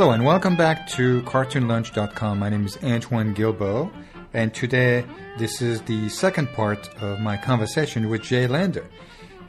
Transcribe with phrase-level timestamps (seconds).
[0.00, 2.38] Hello and welcome back to CartoonLunch.com.
[2.38, 3.92] My name is Antoine Guilbaud,
[4.32, 5.04] and today
[5.36, 8.86] this is the second part of my conversation with Jay Lender.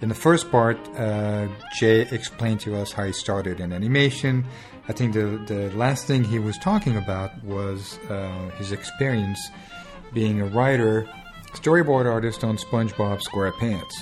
[0.02, 1.48] In the first part, uh,
[1.80, 4.44] Jay explained to us how he started in animation.
[4.90, 9.40] I think the, the last thing he was talking about was uh, his experience
[10.14, 11.08] being a writer,
[11.54, 13.94] storyboard artist on SpongeBob SquarePants.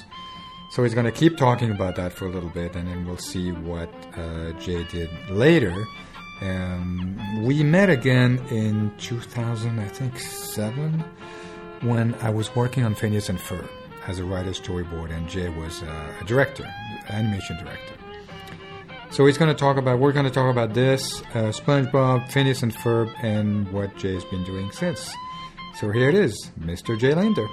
[0.71, 3.18] So he's going to keep talking about that for a little bit, and then we'll
[3.18, 5.86] see what uh, Jay did later.
[6.42, 11.04] Um, we met again in 2000, I think, seven,
[11.82, 13.68] when I was working on Phineas and Ferb
[14.07, 16.65] as a writer storyboard, and Jay was uh, a director,
[17.10, 17.93] animation director.
[19.12, 20.00] So he's going to talk about.
[20.00, 24.43] We're going to talk about this, uh, SpongeBob, Phineas and Ferb, and what Jay's been
[24.43, 25.12] doing since.
[25.79, 26.98] So here it is, Mr.
[26.98, 27.48] Jay Lender.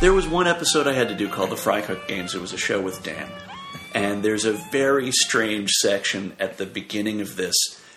[0.00, 2.34] There was one episode I had to do called the Fry Cook Games.
[2.34, 3.30] It was a show with Dan.
[3.94, 7.54] And there's a very strange section at the beginning of this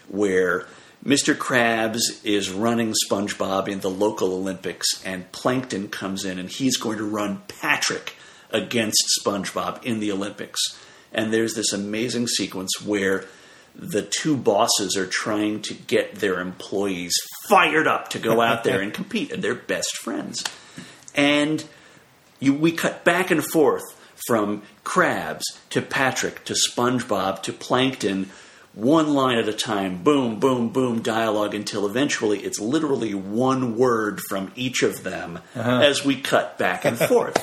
[0.09, 0.67] where
[1.05, 1.35] Mr.
[1.35, 6.97] Krabs is running SpongeBob in the local Olympics, and Plankton comes in and he's going
[6.97, 8.15] to run Patrick
[8.51, 10.59] against SpongeBob in the Olympics.
[11.13, 13.25] And there's this amazing sequence where
[13.75, 17.13] the two bosses are trying to get their employees
[17.47, 20.43] fired up to go out there and compete, and they're best friends.
[21.15, 21.63] And
[22.39, 23.83] you, we cut back and forth
[24.27, 28.29] from Krabs to Patrick to SpongeBob to Plankton,
[28.77, 34.19] one line at a time, boom, boom, boom, dialogue until eventually it's literally one word
[34.29, 35.79] from each of them Uh-huh.
[35.79, 37.37] as we cut back and forth.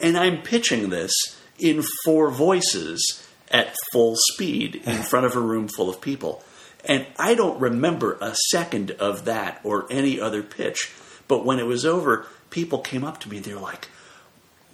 [0.00, 1.12] and I'm pitching this
[1.58, 6.42] in four voices at full speed in front of a room full of people.
[6.86, 10.90] And I don't remember a second of that or any other pitch.
[11.28, 13.88] But when it was over, people came up to me and they were like,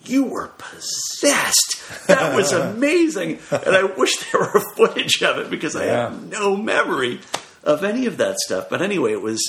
[0.05, 1.83] You were possessed.
[2.09, 3.39] That was amazing.
[3.51, 6.11] and I wish there were footage of it because I Yeah.
[6.11, 7.20] have no memory
[7.62, 8.69] of any of that stuff.
[8.70, 9.41] But anyway, it was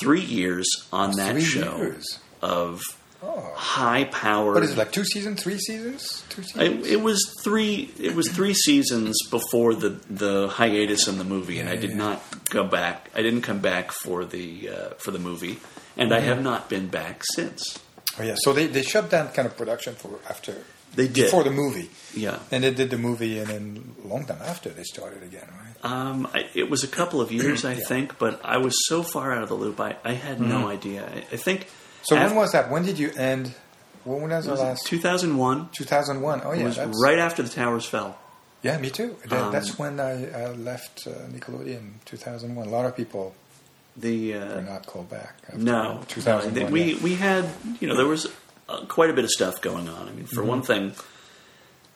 [0.00, 2.18] three years on that Three show years.
[2.40, 2.80] of
[3.24, 3.52] Oh.
[3.54, 4.52] high power.
[4.54, 4.90] What is it like?
[4.90, 5.40] Two seasons?
[5.40, 6.24] Three seasons?
[6.28, 6.86] Two seasons?
[6.88, 7.88] It, it was three.
[8.00, 12.20] It was three seasons before the the hiatus in the movie, and I did not
[12.50, 13.10] go back.
[13.14, 15.60] I didn't come back for the uh, for the movie,
[15.96, 17.78] and I have not been back since.
[18.18, 18.34] Oh yeah.
[18.38, 20.54] So they, they shut down kind of production for after
[20.94, 21.24] They did.
[21.24, 24.68] before the movie, Yeah, and they did the movie, and then a long time after
[24.70, 25.76] they started again, right?
[25.90, 29.32] um, I, it was a couple of years, I think, but I was so far
[29.32, 29.80] out of the loop.
[29.80, 31.04] I, I had no idea.
[31.06, 31.66] I, I think.
[32.02, 32.70] So when was that?
[32.70, 33.54] When did you end?
[34.04, 34.86] When was the was it last?
[34.86, 36.42] 2001 Two thousand one.
[36.44, 38.18] Oh yeah, was that's right after the towers fell.
[38.62, 38.76] yeah.
[38.78, 39.16] Me too.
[39.28, 41.84] That, Um, that's when I uh, left uh, Nickelodeon.
[42.04, 42.66] Two thousand one.
[42.66, 43.34] A lot of people
[43.96, 45.36] The uh, not called back.
[45.46, 47.46] after No, two thousand no, we we had
[47.80, 48.26] you know there was
[48.68, 50.08] uh, quite a bit of stuff going on.
[50.08, 50.94] I mean, for one thing,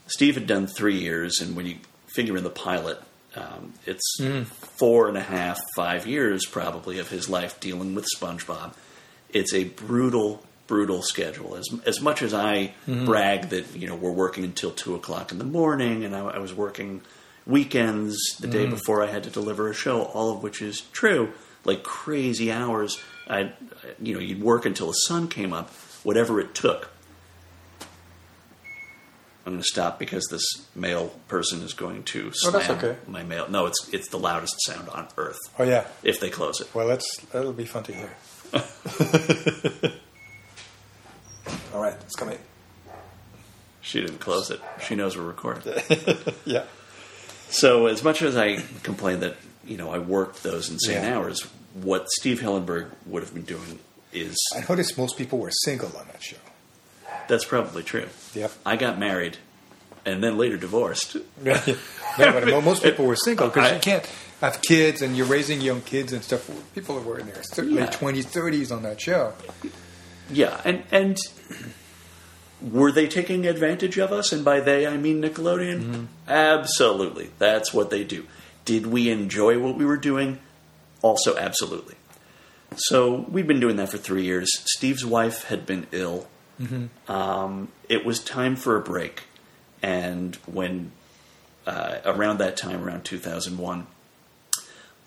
[0.07, 1.77] Steve had done three years, and when you
[2.07, 3.01] figure in the pilot,
[3.35, 4.19] um, it's
[4.79, 8.75] four and a half, five years probably of his life dealing with SpongeBob.
[9.31, 11.57] It's a brutal, brutal schedule.
[11.57, 15.39] As as much as I brag that you know we're working until two o'clock in
[15.39, 17.01] the morning, and I, I was working
[17.47, 21.33] weekends the day before I had to deliver a show, all of which is true,
[21.67, 22.99] like crazy hours.
[23.29, 23.53] I,
[24.01, 25.71] you know, you'd work until the sun came up,
[26.05, 26.91] whatever it took.
[29.45, 30.45] I'm going to stop because this
[30.75, 32.97] male person is going to Oh, slam that's okay.
[33.07, 33.47] my mail.
[33.49, 35.87] No, it's it's the loudest sound on earth oh yeah.
[36.03, 36.73] if they close it.
[36.75, 38.11] Well, that's that'll be fun to hear.
[41.73, 42.39] All right, it's coming.
[43.81, 44.61] She didn't close it.
[44.85, 45.73] She knows we're recording.
[46.45, 46.65] Yeah.
[47.49, 51.17] So as much as I complain that you know I worked those insane Yeah.
[51.19, 51.47] hours,
[51.83, 53.79] what Steve Hillenburg would have been doing
[54.13, 56.37] is I noticed most people were single on that show.
[57.29, 58.09] that's probably true.
[58.35, 58.53] Yep.
[58.65, 59.37] I got married
[60.05, 61.17] and then later divorced.
[61.43, 61.61] no,
[62.19, 64.09] but most people were single because you can't
[64.41, 66.49] have kids and you're raising young kids and stuff.
[66.75, 67.81] People were in their Yeah.
[67.83, 69.33] late twenties, thirties on that show.
[70.31, 71.19] Yeah, and and
[72.63, 74.33] were they taking advantage of us?
[74.33, 75.81] And by they, I mean Nickelodeon.
[75.83, 76.05] Mm-hmm.
[76.29, 78.27] Absolutely, that's what they do.
[78.65, 80.39] Did we enjoy what we were doing?
[81.07, 81.95] Also, absolutely.
[82.75, 84.51] So we'd been doing that for three years.
[84.65, 86.27] Steve's wife had been ill.
[86.61, 87.11] Mm-hmm.
[87.11, 89.25] Um, it was time for a break,
[89.83, 90.91] and when
[91.67, 93.87] uh, around that time, around 2001,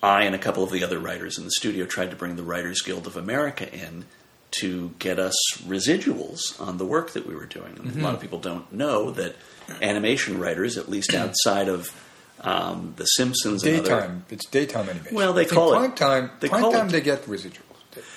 [0.02, 2.44] I and a couple of the other writers in the studio tried to bring the
[2.44, 4.06] Writers Guild of America in
[4.52, 7.78] to get us residuals on the work that we were doing.
[7.78, 9.36] And A lot of people don't know that
[9.82, 11.94] animation writers, at least outside of
[12.42, 15.16] um, The Simpsons and other, Daytime, it's daytime animation.
[15.16, 16.32] Well, they call it- prime time.
[16.40, 17.64] they prime time, it- they get residuals.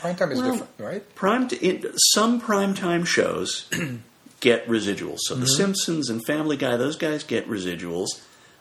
[0.01, 1.15] Prime time is Well, different, right?
[1.15, 3.69] prime t- in, some primetime shows
[4.41, 5.19] get residuals.
[5.23, 8.07] So The Simpsons and Family Guy, those guys get residuals.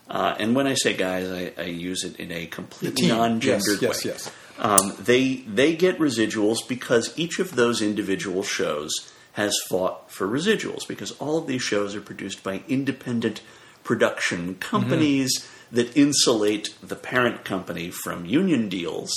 [0.10, 4.04] Uh, and when I say guys, I, I use it in a completely non-gendered Yes,
[4.04, 4.12] yes, way.
[4.12, 4.31] yes.
[4.60, 8.92] Um, they they get residuals because each of those individual shows
[9.34, 13.42] has fought for residuals because all of these shows are produced by independent
[13.83, 19.12] production companies that insulate the parent company from union deals.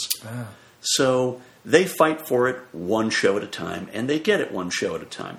[0.81, 4.71] So they fight for it one show at a time, and they get it one
[4.71, 5.39] show at a time.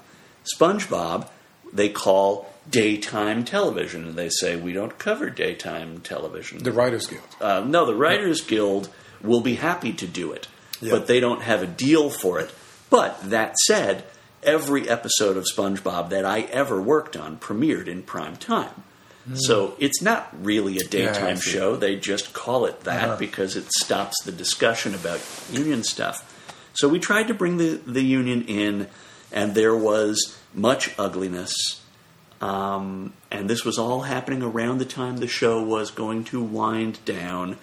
[0.57, 1.27] SpongeBob,
[1.71, 6.63] they call daytime television, and they say we don't cover daytime television.
[6.63, 7.23] The Writers Guild.
[7.39, 8.89] Uh, no, the Writers Guild
[9.21, 10.47] will be happy to do it,
[10.81, 10.91] Yeah.
[10.91, 12.51] but they don't have a deal for it.
[12.89, 14.03] But that said,
[14.43, 18.83] every episode of SpongeBob that I ever worked on premiered in prime time.
[19.33, 20.95] So it's not really a Hmm.
[20.97, 21.75] Yeah, daytime show.
[21.75, 23.17] They just call it that Uh-huh.
[23.17, 25.19] because it stops the discussion about
[25.51, 26.31] union stuff.
[26.73, 28.87] So we tried to bring the, the union in,
[29.31, 31.53] and there was much ugliness.
[32.41, 36.99] Um, and this was all happening around the time the show was going to wind
[37.05, 37.57] down.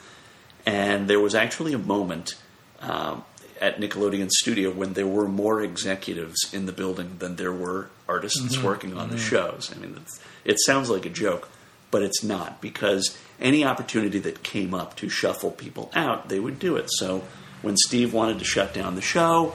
[0.67, 2.35] And there was actually a moment
[2.81, 3.25] um,
[3.61, 8.56] at Nickelodeon Studio when there were more executives in the building than there were artists
[8.56, 8.67] mm-hmm.
[8.67, 9.25] working on the mm-hmm.
[9.25, 9.73] shows.
[9.75, 9.99] I mean,
[10.44, 11.49] it sounds like a joke,
[11.91, 16.59] but it's not because any opportunity that came up to shuffle people out, they would
[16.59, 16.87] do it.
[16.93, 17.25] So
[17.62, 19.55] when Steve wanted to shut down the show,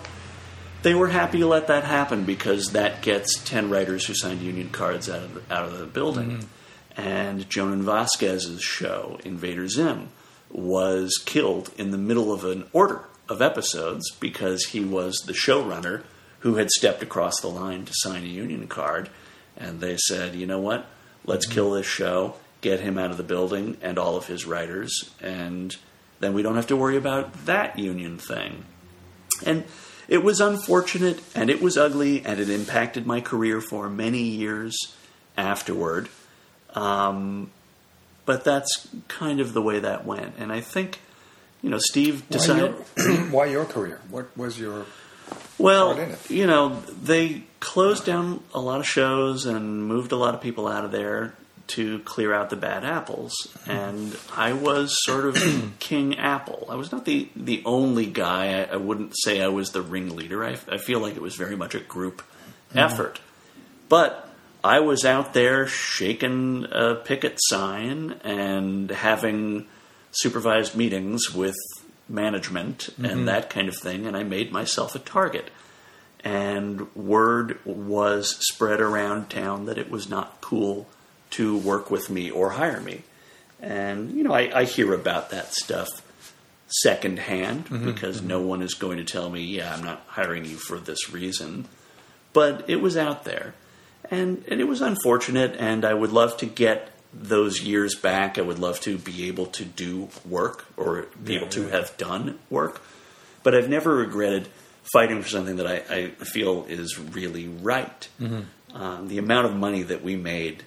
[0.82, 4.70] they were happy to let that happen because that gets 10 writers who signed union
[4.70, 6.32] cards out of the, out of the building.
[6.32, 7.00] Mm-hmm.
[7.00, 10.10] And Jhonen Vasquez's show, Invader Zim,
[10.50, 16.04] was killed in the middle of an order of episodes because he was the showrunner
[16.40, 19.10] who had stepped across the line to sign a union card.
[19.56, 20.86] And they said, you know what?
[21.26, 25.12] Let's kill this show, get him out of the building and all of his writers,
[25.22, 25.76] and
[26.20, 28.66] then we don't have to worry about that union thing.
[29.46, 29.66] And
[30.08, 34.96] it was unfortunate and it was ugly and it impacted my career for many years
[35.38, 36.10] afterward.
[36.74, 37.52] Um,
[38.26, 40.36] but that's kind of the way that went.
[40.38, 41.00] And I think,
[41.62, 42.76] you know, Steve Why decided.
[42.98, 44.02] your, why your career?
[44.10, 44.86] What was your.
[45.58, 46.30] Well, part in it.
[46.30, 50.68] you know, they closed down a lot of shows and moved a lot of people
[50.68, 51.34] out of there
[51.68, 53.34] to clear out the bad apples.
[53.66, 56.68] And I was sort of King Apple.
[56.70, 58.62] I was not the, the only guy.
[58.62, 60.46] I, I wouldn't say I was the ringleader.
[60.46, 62.22] I, I feel like it was very much a group
[62.70, 62.78] mm-hmm.
[62.78, 63.20] effort.
[63.90, 64.30] But
[64.64, 69.68] I was out there shaking a picket sign and having
[70.12, 71.56] supervised meetings with
[72.10, 73.26] management and mm-hmm.
[73.26, 75.50] that kind of thing, and I made myself a target.
[76.24, 80.88] And word was spread around town that it was not cool
[81.32, 83.04] to work with me or hire me.
[83.62, 85.88] And, you know, I, I hear about that stuff
[86.68, 87.86] secondhand mm-hmm.
[87.86, 88.28] because mm-hmm.
[88.28, 91.68] no one is going to tell me, yeah, I'm not hiring you for this reason.
[92.34, 93.54] But it was out there.
[94.10, 98.38] And, and it was unfortunate, and I would love to get those years back.
[98.38, 101.70] I would love to be able to do work or be Yeah, able to yeah.
[101.72, 102.82] have done work.
[103.44, 104.50] But I've never regretted
[104.94, 108.08] fighting for something that I, I feel is really right.
[108.74, 110.64] Um, the amount of money that we made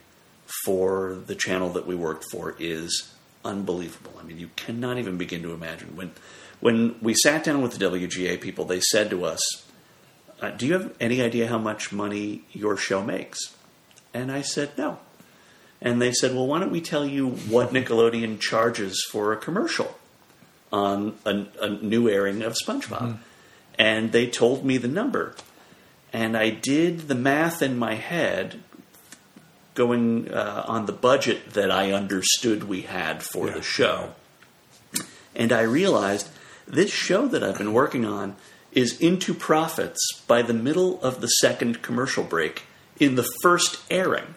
[0.65, 3.13] for the channel that we worked for is
[3.45, 4.13] unbelievable.
[4.21, 5.95] I mean, you cannot even begin to imagine.
[5.97, 6.13] When,
[6.61, 9.41] when we sat down with the WGA people, they said to us,
[10.43, 13.39] uh, Do you have any idea how much money your show makes?
[14.13, 14.99] And I said, No.
[15.83, 19.97] And they said, Well, why don't we tell you what Nickelodeon charges for a commercial
[20.73, 23.19] on a, a new airing of SpongeBob?
[23.79, 25.35] And they told me the number.
[26.13, 28.61] And I did the math in my head
[29.75, 33.55] going uh, on the budget that I understood we had for Yeah.
[33.55, 34.11] the show.
[35.35, 36.29] And I realized
[36.67, 38.37] this show that I've been working on
[38.73, 42.65] is into profits by the middle of the second commercial break
[42.99, 44.35] in the first airing.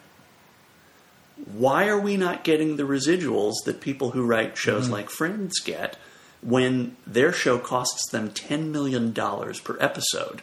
[1.46, 4.94] Why are we not getting the residuals that people who write shows mm-hmm.
[4.94, 5.98] like Friends get
[6.42, 10.42] when their show costs them $10 million per episode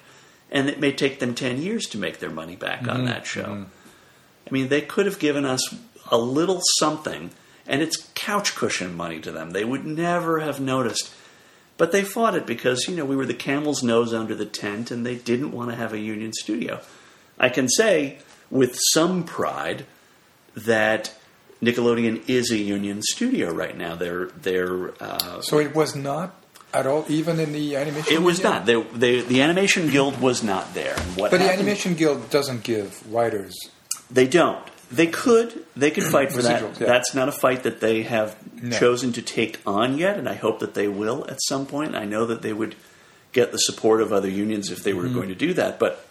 [0.51, 3.07] and it may take them 10 years to make their money back on mm-hmm.
[3.07, 3.45] that show?
[3.45, 3.65] Mm-hmm.
[4.47, 5.63] I mean, they could have given us
[6.11, 7.31] a little something,
[7.67, 9.53] and it's couch cushion money to them.
[9.53, 11.13] They would never have noticed.
[11.77, 14.91] But they fought it because, you know, we were the camel's nose under the tent,
[14.91, 16.81] and they didn't want to have a union studio.
[17.39, 18.19] I can say
[18.51, 19.87] with some pride
[20.55, 21.13] that
[21.63, 23.95] Nickelodeon is a union studio right now.
[23.95, 26.35] They're they're uh, So it was not
[26.73, 28.55] at all, even in the animation it was Guild?
[28.55, 28.67] not.
[28.67, 30.97] They, they, the animation guild was not there.
[31.17, 33.55] But the Animation Guild doesn't give writers.
[34.11, 34.65] They don't.
[34.91, 35.65] They could.
[35.77, 36.63] They could fight for that.
[36.81, 36.87] Yeah.
[36.87, 38.79] That's not a fight that they have No.
[38.79, 41.95] chosen to take on yet, and I hope that they will at some point.
[41.97, 42.75] I know that they would
[43.33, 45.15] get the support of other unions if they were Mm-hmm.
[45.15, 45.79] going to do that.
[45.81, 46.05] But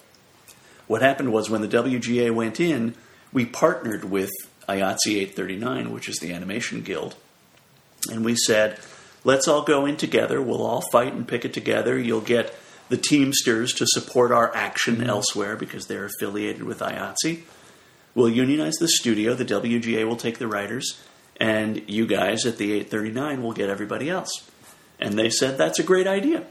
[0.87, 2.95] what happened was when the WGA went in,
[3.31, 4.31] we partnered with
[4.67, 7.15] IATSE 839, which is the Animation Guild.
[8.09, 8.79] And we said,
[9.23, 10.41] let's all go in together.
[10.41, 11.99] We'll all fight and pick it together.
[11.99, 12.55] You'll get
[12.89, 15.09] the Teamsters to support our action mm-hmm.
[15.09, 17.41] elsewhere because they're affiliated with IATSE.
[18.15, 19.33] We'll unionize the studio.
[19.33, 20.99] The WGA will take the writers.
[21.37, 24.49] And you guys at the 839 will get everybody else.
[24.99, 26.43] And they said, that's a great idea.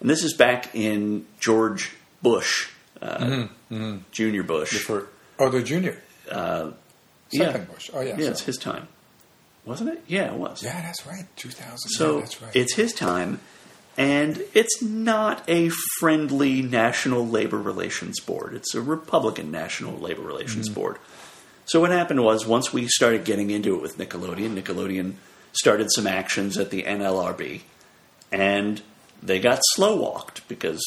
[0.00, 2.68] And this is back in George Bush,
[3.00, 3.74] uh, mm-hmm.
[3.74, 3.96] Mm-hmm.
[4.10, 4.78] Junior Bush.
[4.78, 5.08] For
[5.38, 6.72] oh, the junior Uh,
[7.32, 7.74] second yeah.
[7.74, 7.90] Bush.
[7.92, 8.88] Oh yeah, Yeah, it's his time.
[9.64, 10.02] Wasn't it?
[10.06, 10.62] Yeah, it was.
[10.62, 11.24] yeah, that's right.
[11.36, 11.90] Two thousand.
[11.90, 12.56] So yeah, that's right.
[12.56, 13.40] it's his time,
[13.96, 18.54] and it's not a friendly National Labor Relations Board.
[18.54, 20.96] It's a Republican National Labor Relations Board.
[21.66, 25.14] So what happened was once we started getting into it with Nickelodeon, Nickelodeon
[25.52, 27.60] started some actions at the NLRB,
[28.32, 28.80] and
[29.22, 30.80] they got slow walked because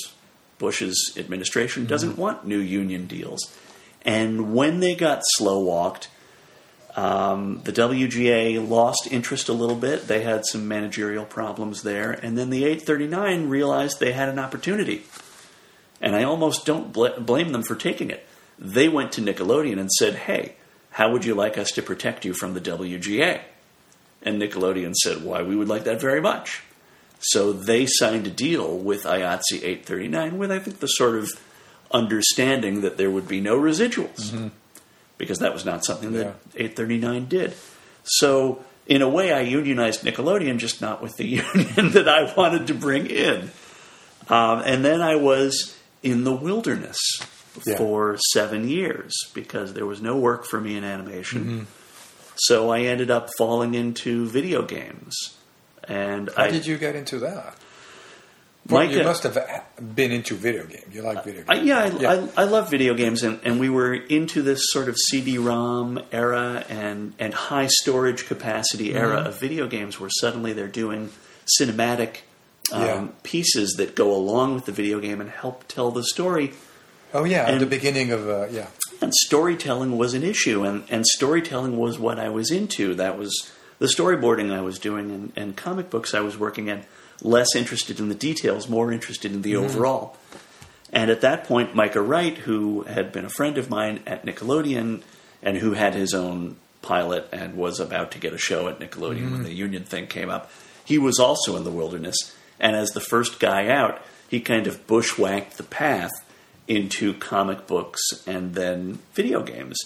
[0.57, 3.55] Bush's administration doesn't want new union deals.
[4.03, 6.09] And when they got slow walked,
[6.95, 10.07] um, the WGA lost interest a little bit.
[10.07, 12.11] They had some managerial problems there.
[12.11, 15.03] And then the 839 realized they had an opportunity.
[16.01, 18.25] And I almost don't bl- blame them for taking it.
[18.57, 20.55] They went to Nickelodeon and said, hey,
[20.91, 23.41] how would you like us to protect you from the WGA?
[24.23, 26.63] And Nickelodeon said, why, we would like that very much.
[27.19, 31.29] So they signed a deal with IATSE 839 with, I think, the sort of
[31.93, 34.51] understanding that there would be no residuals
[35.17, 37.53] because that was not something that 839 did.
[38.03, 42.67] So, in a way, I unionized Nickelodeon, just not with the union that I wanted
[42.67, 43.51] to bring in.
[44.27, 46.97] Um, and then I was in the wilderness
[47.65, 47.77] Yeah.
[47.77, 51.67] for seven years because there was no work for me in animation.
[52.37, 55.15] So I ended up falling into video games.
[55.83, 57.55] And How I did you get into that?
[58.69, 59.37] Well, Mike, you must have
[59.95, 60.93] been into video games.
[60.93, 61.67] You like video I, games.
[61.67, 62.27] yeah, I, Yeah.
[62.37, 66.63] I, I love video games, and, and we were into this sort of CD-ROM era
[66.69, 69.27] and, and high storage capacity era Mm-hmm.
[69.27, 71.09] of video games, where suddenly they're doing
[71.59, 72.17] cinematic
[72.71, 73.07] um, Yeah.
[73.23, 76.53] pieces that go along with the video game and help tell the story.
[77.13, 78.67] oh yeah, at and- the beginning of uh, yeah.
[79.01, 82.93] And storytelling was an issue, and, and storytelling was what I was into.
[82.93, 83.49] That was
[83.79, 86.83] the storyboarding I was doing, and, and comic books I was working in.
[87.21, 89.65] Less interested in the details, more interested in the mm-hmm.
[89.65, 90.17] overall.
[90.91, 95.03] And at that point, Micah Wright, who had been a friend of mine at Nickelodeon
[95.41, 99.23] and who had his own pilot and was about to get a show at Nickelodeon
[99.23, 99.43] when mm-hmm.
[99.43, 100.51] the union thing came up,
[100.83, 102.35] he was also in the wilderness.
[102.59, 106.11] And as the first guy out, he kind of bushwhacked the path
[106.67, 109.77] into comic books and then video games.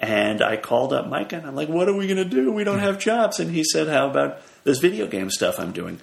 [0.00, 2.50] And I called up Micah and I'm like, what are we going to do?
[2.50, 2.86] We don't mm-hmm.
[2.86, 3.38] have jobs.
[3.38, 6.00] And he said, how about this video game stuff I'm doing?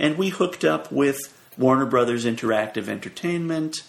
[0.00, 1.18] And we hooked up with
[1.58, 3.82] Warner Brothers Interactive Entertainment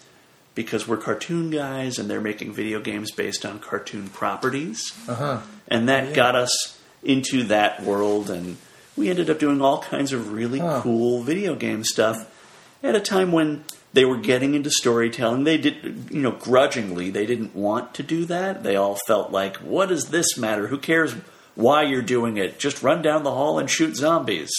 [0.54, 4.92] because we're cartoon guys and they're making video games based on cartoon properties.
[5.08, 5.40] Uh-huh.
[5.68, 8.28] And that got us into that world.
[8.28, 8.58] And
[8.94, 10.80] we ended up doing all kinds of really Huh.
[10.82, 12.28] cool video game stuff
[12.82, 13.64] at a time when
[13.94, 15.44] they were getting into storytelling.
[15.44, 18.62] They did, you know, grudgingly, they didn't want to do that.
[18.62, 20.66] They all felt like, what does this matter?
[20.66, 21.14] Who cares
[21.54, 22.58] why you're doing it?
[22.58, 24.50] Just run down the hall and shoot zombies.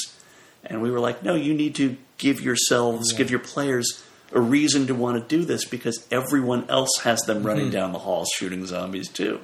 [0.65, 4.87] And we were like, no, you need to give yourselves, give your players a reason
[4.87, 7.47] to want to do this because everyone else has them mm-hmm.
[7.47, 9.39] running down the halls shooting zombies too.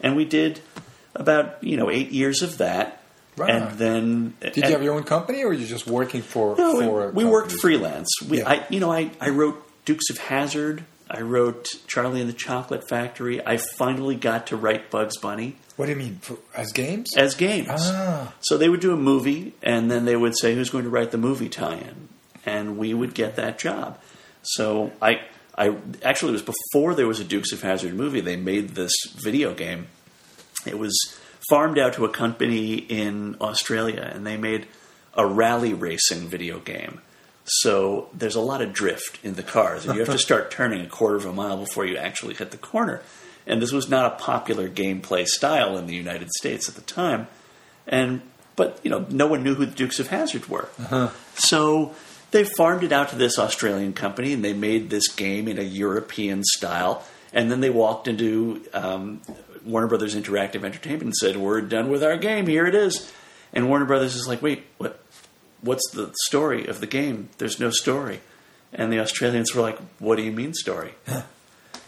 [0.00, 0.60] And we did
[1.14, 3.02] about, you know, eight years of that.
[3.36, 3.50] Right.
[3.50, 6.56] And then Did you have your own company, or were you just working for?
[6.56, 8.08] no, for we, we worked freelance.
[8.28, 8.48] We, Yeah.
[8.48, 10.84] I, you know, I, I wrote Dukes of Hazzard.
[11.12, 13.44] I wrote Charlie and the Chocolate Factory.
[13.44, 17.16] I finally got to write Bugs Bunny What do you mean for, as games?
[17.16, 17.68] as games.
[17.72, 18.32] Ah.
[18.40, 21.10] So they would do a movie, and then they would say, "Who's going to write
[21.10, 22.08] the movie tie-in?"
[22.46, 23.98] And we would get that job.
[24.42, 25.20] So I,
[25.58, 28.20] I actually it was before there was a Dukes of Hazzard movie.
[28.20, 29.88] They made this video game.
[30.66, 30.94] It was
[31.50, 34.68] farmed out to a company in Australia, and they made
[35.14, 37.00] a rally racing video game.
[37.52, 40.84] So there's a lot of drift in the cars, and you have to start turning
[40.84, 43.02] a quarter of a mile before you actually hit the corner.
[43.46, 47.26] And this was not a popular gameplay style in the United States at the time.
[47.88, 48.22] And
[48.54, 50.68] but you know, no one knew who the Dukes of Hazzard were.
[51.34, 51.94] So
[52.30, 55.62] they farmed it out to this Australian company, and they made this game in a
[55.62, 57.02] European style.
[57.32, 59.22] And then they walked into um,
[59.64, 62.46] Warner Brothers Interactive Entertainment and said, "We're done with our game.
[62.46, 63.12] Here it is."
[63.52, 65.00] And Warner Brothers is like, "Wait, what?
[65.62, 67.28] What's the story of the game?
[67.38, 68.20] There's no story."
[68.72, 70.94] And the Australians were like, "What do you mean story?"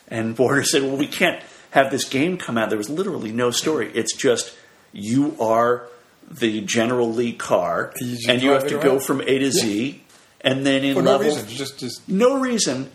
[0.09, 2.69] And Border said, "Well, we can't have this game come out.
[2.69, 3.91] There was literally no story.
[3.95, 4.53] It's just
[4.93, 5.85] you are
[6.31, 9.05] the General Lee car, You and you have to go around?
[9.05, 10.03] from A to Z,
[10.41, 12.91] and then in For no level reason, just just no reason,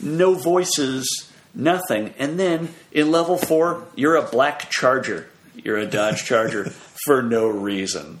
[0.00, 2.14] no voices, nothing.
[2.18, 5.28] And then in level four, you're a black charger.
[5.56, 6.64] You're a Dodge Charger
[7.04, 8.20] for no reason.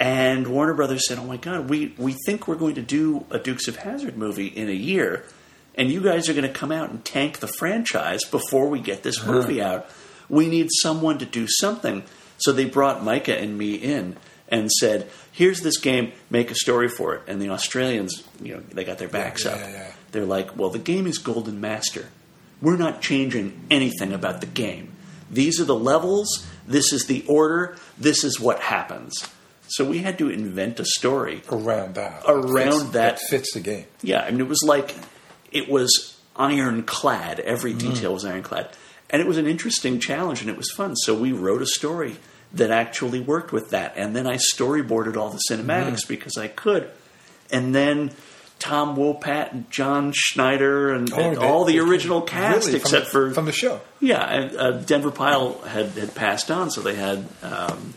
[0.00, 3.38] And Warner Brothers said, "Oh my God, we we think we're going to do a
[3.38, 5.24] Dukes of Hazzard movie in a year,
[5.74, 9.02] and you guys are going to come out and tank the franchise before we get
[9.02, 9.32] this uh-huh.
[9.32, 9.88] movie out.
[10.28, 12.04] We need someone to do something."
[12.40, 14.16] So they brought Micah and me in
[14.48, 18.62] and said, "Here's this game, make a story for it." And the Australians, you know,
[18.72, 19.58] they got their backs Yeah, up.
[19.58, 19.92] yeah, yeah.
[20.12, 22.06] They're like, "Well, the game is Golden Master.
[22.62, 24.92] We're not changing anything about the game.
[25.28, 26.46] These are the levels.
[26.68, 27.76] This is the order.
[27.98, 29.26] This is what happens."
[29.70, 32.22] So we had to invent a story around that.
[32.26, 33.86] Around Fits- that- fits the game.
[34.02, 34.94] yeah, I mean, it was like
[35.52, 37.40] it was ironclad.
[37.40, 38.68] Every detail was ironclad,
[39.10, 40.96] and it was an interesting challenge, and it was fun.
[40.96, 42.16] So we wrote a story
[42.52, 46.90] that actually worked with that, and then I storyboarded all the cinematics because I could,
[47.50, 48.10] and then.
[48.60, 53.04] Tom Wopat and John Schneider and, and Oh, they- all the original cast, really, except
[53.04, 53.80] the- for from the show.
[54.00, 57.94] yeah, and, uh, Denver Pyle had, had passed on, so they had um,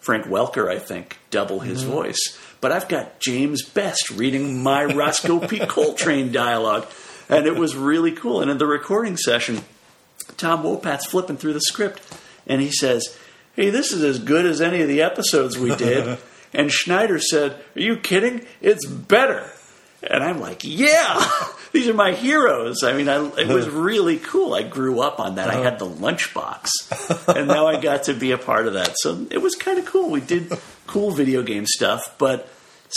[0.00, 1.92] Frank Welker, I think, double his Mm-hmm.
[1.92, 2.38] voice.
[2.60, 5.58] But I've got James Best reading my Roscoe P.
[5.66, 6.86] Coltrane dialogue,
[7.28, 8.40] and it was really cool.
[8.40, 9.60] And in the recording session,
[10.36, 12.00] Tom Wopat's flipping through the script,
[12.46, 13.16] and he says,
[13.54, 16.18] "Hey, this is as good as any of the episodes we did."
[16.52, 18.44] and Schneider said, "Are you kidding?
[18.60, 19.50] It's better."
[20.02, 21.28] And I'm like, yeah,
[21.72, 22.84] these are my heroes.
[22.84, 24.54] I mean, I, it was really cool.
[24.54, 25.48] I grew up on that.
[25.48, 28.94] I had the lunchbox, and now I got to be a part of that.
[28.98, 30.10] So it was kind of cool.
[30.10, 30.52] We did
[30.86, 32.48] cool video game stuff, but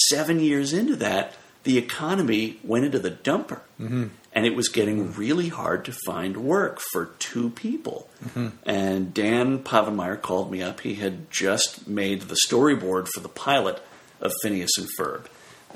[0.10, 4.08] seven years into that, the economy went into the dumper, mm-hmm.
[4.34, 8.10] and it was getting really hard to find work for two people.
[8.25, 8.48] Mm-hmm.
[8.65, 10.81] And Dan Povenmire called me up.
[10.81, 13.81] He had just made the storyboard for the pilot
[14.20, 15.25] of Phineas and Ferb.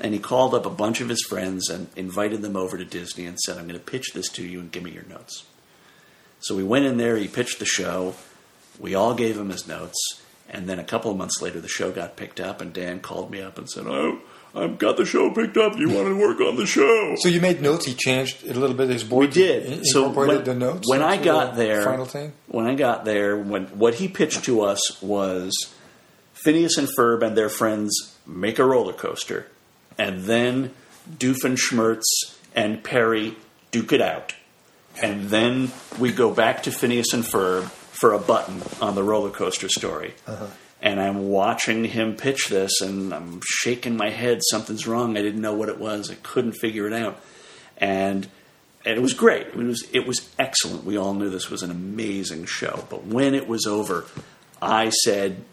[0.00, 3.26] And he called up a bunch of his friends and invited them over to Disney
[3.26, 5.44] and said, I'm going to pitch this to you and give me your notes.
[6.40, 8.14] So we went in there, he pitched the show,
[8.78, 9.96] we all gave him his notes,
[10.50, 13.30] and then a couple of months later the show got picked up and Dan called
[13.30, 14.20] me up and said, Oh,
[14.54, 15.76] I've got the show picked up.
[15.76, 17.14] You want to work on the show?
[17.18, 17.84] So you made notes.
[17.84, 19.28] He changed a little bit his board.
[19.28, 19.86] We did.
[19.86, 20.88] so incorporated when, the notes.
[20.88, 22.32] when I got the there, final thing.
[22.46, 25.52] when I got there, when what he pitched to us was
[26.32, 29.46] Phineas and Ferb and their friends make a roller coaster,
[29.98, 30.72] and then
[31.10, 32.02] Doofenshmirtz
[32.54, 33.36] and Perry
[33.70, 34.34] duke it out,
[35.02, 39.30] and then we go back to Phineas and Ferb for a button on the roller
[39.30, 40.14] coaster story.
[40.26, 40.46] Uh-huh.
[40.82, 44.40] And I'm watching him pitch this, and I'm shaking my head.
[44.50, 45.16] Something's wrong.
[45.16, 46.10] I didn't know what it was.
[46.10, 47.18] I couldn't figure it out.
[47.78, 48.28] And
[48.84, 49.48] and it was great.
[49.48, 50.84] It was it was excellent.
[50.84, 52.84] We all knew this was an amazing show.
[52.88, 54.04] But when it was over,
[54.62, 55.44] I said,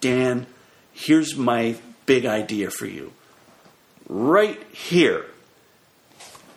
[0.00, 0.46] "Dan,
[0.92, 3.12] here's my big idea for you.
[4.12, 5.26] Right here,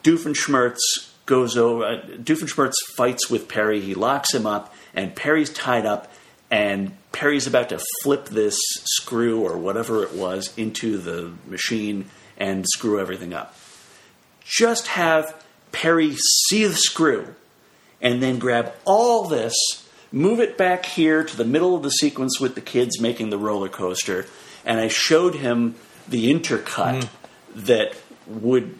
[0.02, 0.80] Doofenshmirtz
[1.24, 1.84] goes over.
[1.84, 3.80] Uh, Doofenshmirtz fights with Perry.
[3.80, 6.12] He locks him up, and Perry's tied up,
[6.50, 12.66] and Perry's about to flip this screw or whatever it was into the machine and
[12.66, 13.54] screw everything up.
[14.44, 16.16] Just have Perry
[16.48, 17.36] see the screw,
[18.00, 19.54] and then grab all this,
[20.10, 23.38] move it back here to the middle of the sequence with the kids making the
[23.38, 24.26] roller coaster,
[24.64, 25.76] and I showed him
[26.08, 27.08] the intercut
[27.54, 28.76] that would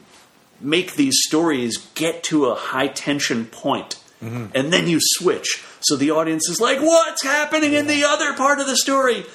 [0.61, 4.01] make these stories get to a high tension point.
[4.23, 4.47] Mm-hmm.
[4.55, 5.63] And then you switch.
[5.81, 9.27] So the audience is like, what's happening in the other part of the story?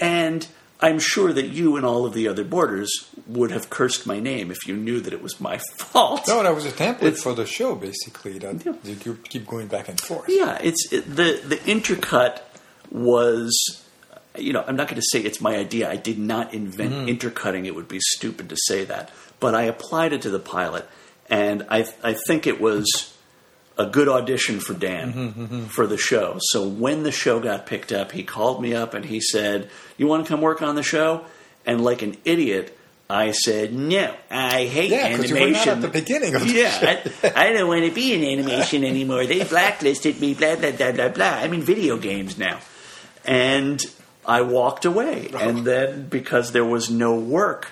[0.00, 0.46] And
[0.80, 4.50] I'm sure that you and all of the other boarders would have cursed my name
[4.50, 6.26] if you knew that it was my fault.
[6.26, 8.38] No, that was a template It's- for the show, basically.
[8.38, 8.94] That Yeah.
[9.04, 10.24] you keep going back and forth.
[10.28, 12.40] Yeah, it's it, the the intercut
[12.90, 13.81] was
[14.36, 15.90] you know, I'm not going to say it's my idea.
[15.90, 17.08] I did not invent mm.
[17.08, 17.66] intercutting.
[17.66, 19.10] It would be stupid to say that.
[19.40, 20.88] But I applied it to the pilot
[21.32, 23.16] and I I think it was
[23.78, 25.64] a good audition for Dan mm-hmm, mm-hmm.
[25.64, 26.36] for the show.
[26.40, 30.06] So when the show got picked up, he called me up and he said, "You
[30.06, 31.24] want to come work on the show?"
[31.64, 32.76] And like an idiot,
[33.08, 36.52] I said, "No, I hate Yeah, animation." you were not at the beginning of the
[36.52, 39.24] yeah, I, I don't want to be in animation anymore.
[39.24, 40.34] They blacklisted me.
[40.34, 41.26] Blah blah blah blah blah.
[41.26, 42.60] I'm in video games now,
[43.24, 43.82] and
[44.26, 45.30] I walked away.
[45.34, 47.68] And then because there was no work,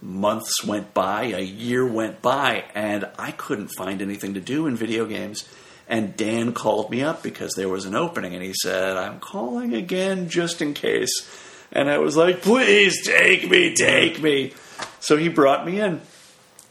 [0.00, 4.76] months went by, a year went by, and I couldn't find anything to do in
[4.76, 5.48] video games.
[5.88, 9.74] And Dan called me up because there was an opening, and he said, I'm calling
[9.74, 11.28] again just in case.
[11.72, 14.52] And I was like, please take me, take me.
[15.00, 16.00] So he brought me in,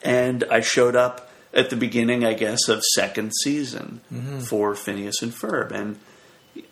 [0.02, 4.40] and I showed up at the beginning, I guess, of second season mm-hmm.
[4.40, 5.72] for Phineas and Ferb.
[5.72, 6.00] And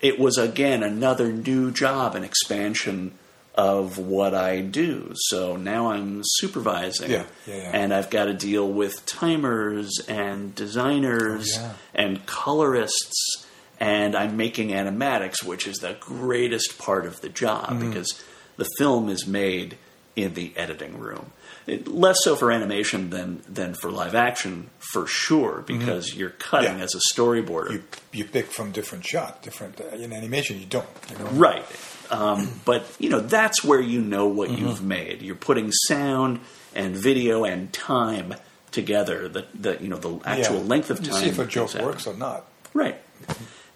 [0.00, 3.18] it was, again, another new job, an expansion
[3.54, 5.12] of what I do.
[5.14, 7.10] So now I'm supervising.
[7.10, 7.70] Yeah, yeah, yeah.
[7.74, 13.46] And I've got to deal with timers and designers Oh, and colorists
[13.82, 17.88] and I'm making animatics, which is the greatest part of the job mm-hmm.
[17.88, 18.22] because
[18.56, 19.76] the film is made
[20.14, 21.32] in the editing room.
[21.66, 26.78] It, less so for animation than than for live action, for sure, because you're cutting
[26.78, 26.84] Yeah.
[26.84, 27.72] as a storyboarder.
[27.72, 30.58] You you pick from different shot, different uh, in animation.
[30.58, 30.86] You don't.
[31.10, 31.26] You know?
[31.32, 31.64] Right.
[32.10, 35.22] Um, but, you know, that's where you know what you've made.
[35.22, 36.40] You're putting sound
[36.74, 38.34] and video and time
[38.70, 40.62] together, the, the you know, the actual Yeah.
[40.62, 41.22] length of You time.
[41.22, 42.44] see if a joke works or not.
[42.74, 43.00] Right.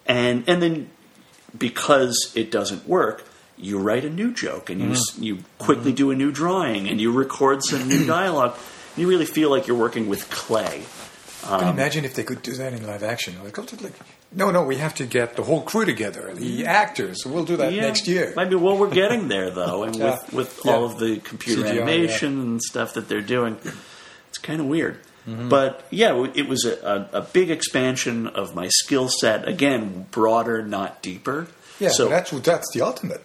[0.05, 0.89] And and then
[1.57, 3.23] because it doesn't work,
[3.57, 4.93] you write a new joke and you mm-hmm.
[4.93, 5.95] s you quickly mm-hmm.
[5.95, 8.55] do a new drawing and you record some new dialogue.
[8.95, 10.83] You really feel like you're working with clay.
[11.43, 13.35] Can you imagine if they could do that in live action?
[13.41, 13.93] Like, oh, to, like,
[14.33, 16.67] no, no, we have to get the whole crew together, the mm-hmm.
[16.67, 17.25] actors.
[17.25, 17.81] We'll do that Yeah.
[17.83, 18.33] next year.
[18.35, 20.17] Maybe well, we're getting there though, and Yeah.
[20.25, 20.71] with with Yeah.
[20.73, 23.57] all of the computer CGI, animation and stuff that they're doing,
[24.29, 24.99] it's kind of weird.
[25.27, 25.49] Mm-hmm.
[25.49, 29.47] But yeah, it was a, a, a big expansion of my skill set.
[29.47, 31.47] Again, broader, not deeper.
[31.79, 33.23] Yeah, so that's that's the ultimate.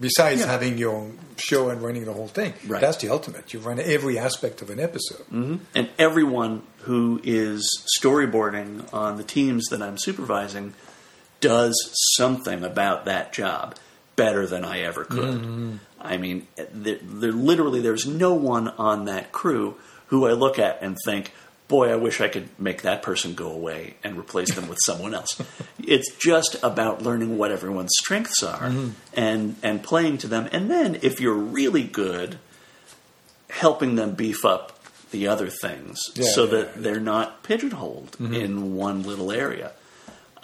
[0.00, 0.46] Besides Yeah.
[0.46, 2.80] having your own show and running the whole thing, Right.
[2.80, 3.52] that's the ultimate.
[3.52, 5.24] You run every aspect of an episode.
[5.32, 5.56] Mm-hmm.
[5.74, 7.62] and everyone who is
[8.00, 10.72] storyboarding on the teams that I'm supervising
[11.40, 11.74] does
[12.16, 13.74] something about that job
[14.16, 15.40] better than I ever could.
[15.42, 15.76] Mm-hmm.
[16.00, 19.76] I mean, there, there literally there's no one on that crew
[20.08, 21.32] who I look at and think,
[21.70, 25.14] "Boy, I wish I could make that person go away and replace them with someone
[25.14, 25.40] else."
[25.82, 28.70] It's just about learning what everyone's strengths are
[29.14, 30.48] and and playing to them.
[30.52, 32.38] And then if you're really good,
[33.48, 34.78] helping them beef up
[35.10, 36.82] the other things Yeah, so yeah, that yeah.
[36.82, 39.72] they're not pigeonholed in one little area.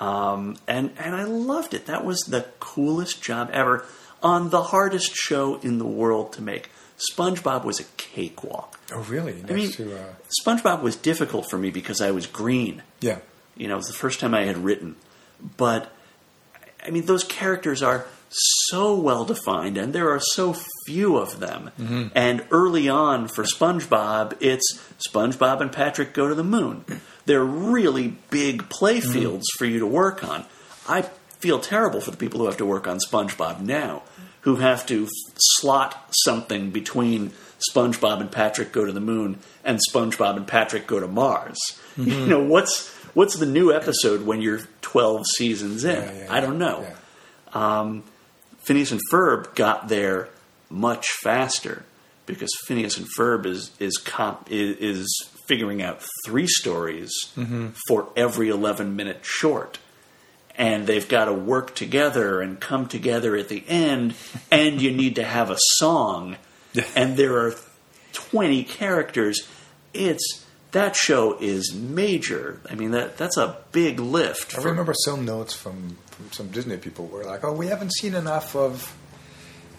[0.00, 1.86] Um, and and I loved it.
[1.86, 3.84] That was the coolest job ever
[4.22, 6.70] on the hardest show in the world to make.
[7.12, 8.75] SpongeBob was a cakewalk.
[8.92, 9.34] Oh, really?
[9.34, 10.04] Next I mean, to, uh,
[10.44, 12.82] SpongeBob was difficult for me because I was green.
[13.00, 13.18] yeah.
[13.56, 14.96] You know, it was the first time I had written.
[15.56, 15.90] But,
[16.86, 20.54] I mean, those characters are so well defined, and there are so
[20.86, 22.10] few of them.
[22.14, 26.84] And early on for SpongeBob, it's SpongeBob and Patrick go to the moon.
[27.24, 30.44] They're really big play fields for you to work on.
[30.86, 31.02] I
[31.40, 34.02] feel terrible for the people who have to work on SpongeBob now,
[34.42, 37.32] who have to f- slot something between
[37.72, 41.58] SpongeBob and Patrick go to the moon and SpongeBob and Patrick go to Mars.
[41.96, 42.10] Mm-hmm.
[42.10, 46.02] You know what's what's the new episode when you're 12 seasons in?
[46.02, 46.82] Yeah, yeah, I don't know.
[46.82, 47.78] yeah.
[47.78, 48.04] Um,
[48.58, 50.28] Phineas and Ferb got there
[50.68, 51.84] much faster
[52.26, 57.68] because Phineas and Ferb is is comp, is, is figuring out three stories mm-hmm.
[57.88, 59.78] for every 11 minute short.
[60.58, 64.14] And they've got to work together and come together at the end,
[64.50, 66.36] and you need to have a song.
[66.96, 67.54] And there are
[68.12, 69.46] 20 characters.
[69.94, 72.60] It's that show is major.
[72.70, 74.56] I mean that that's a big lift.
[74.58, 77.92] I for- remember some notes from, from some Disney people were like, "Oh, we haven't
[77.94, 78.94] seen enough of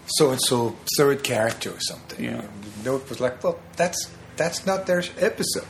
[0.08, 2.42] so and so third character or something." Yeah.
[2.42, 5.68] And the note was like, "Well, that's that's not their episode.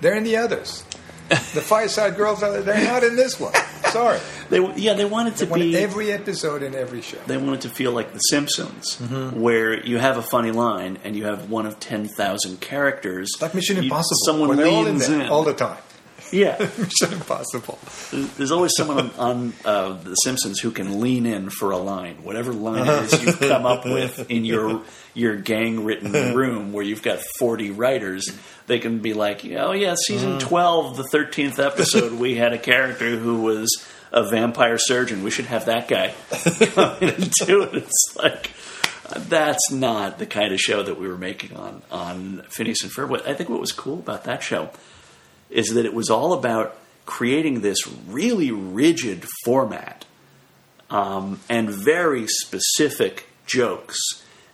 [0.00, 0.84] They're in the others.
[1.28, 3.52] the Fireside Girls are they're not in this one.
[3.92, 7.18] Sorry, They yeah they wanted to they want be every episode in every show.
[7.26, 9.40] they wanted to feel like The Simpsons, Mm-hmm.
[9.40, 13.28] where you have a funny line and you have one of ten thousand characters.
[13.40, 14.16] like Mission You- Impossible.
[14.24, 15.22] someone all in in.
[15.28, 15.78] all the time.
[16.32, 17.78] Yeah, Mission Impossible.
[18.36, 22.22] there's always someone on, on uh, The Simpsons who can lean in for a line,
[22.24, 24.82] whatever line it is you've come up with in your
[25.14, 28.28] your gang written room where you've got forty writers.
[28.66, 30.40] They can be like, oh yeah, season Mm.
[30.40, 33.68] twelve, the thirteenth episode, we had a character who was
[34.12, 35.22] a vampire surgeon.
[35.22, 36.14] We should have that guy
[36.74, 37.74] come in and do it.
[37.74, 38.50] It's like
[39.28, 43.26] that's not the kind of show that we were making on on Phineas and Ferb.
[43.26, 44.70] I think what was cool about that show
[45.50, 50.04] is that it was all about creating this really rigid format
[50.90, 53.96] um, and very specific jokes,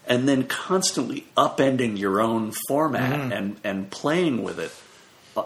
[0.06, 4.72] and then constantly upending your own format and and playing with it
[5.36, 5.44] uh,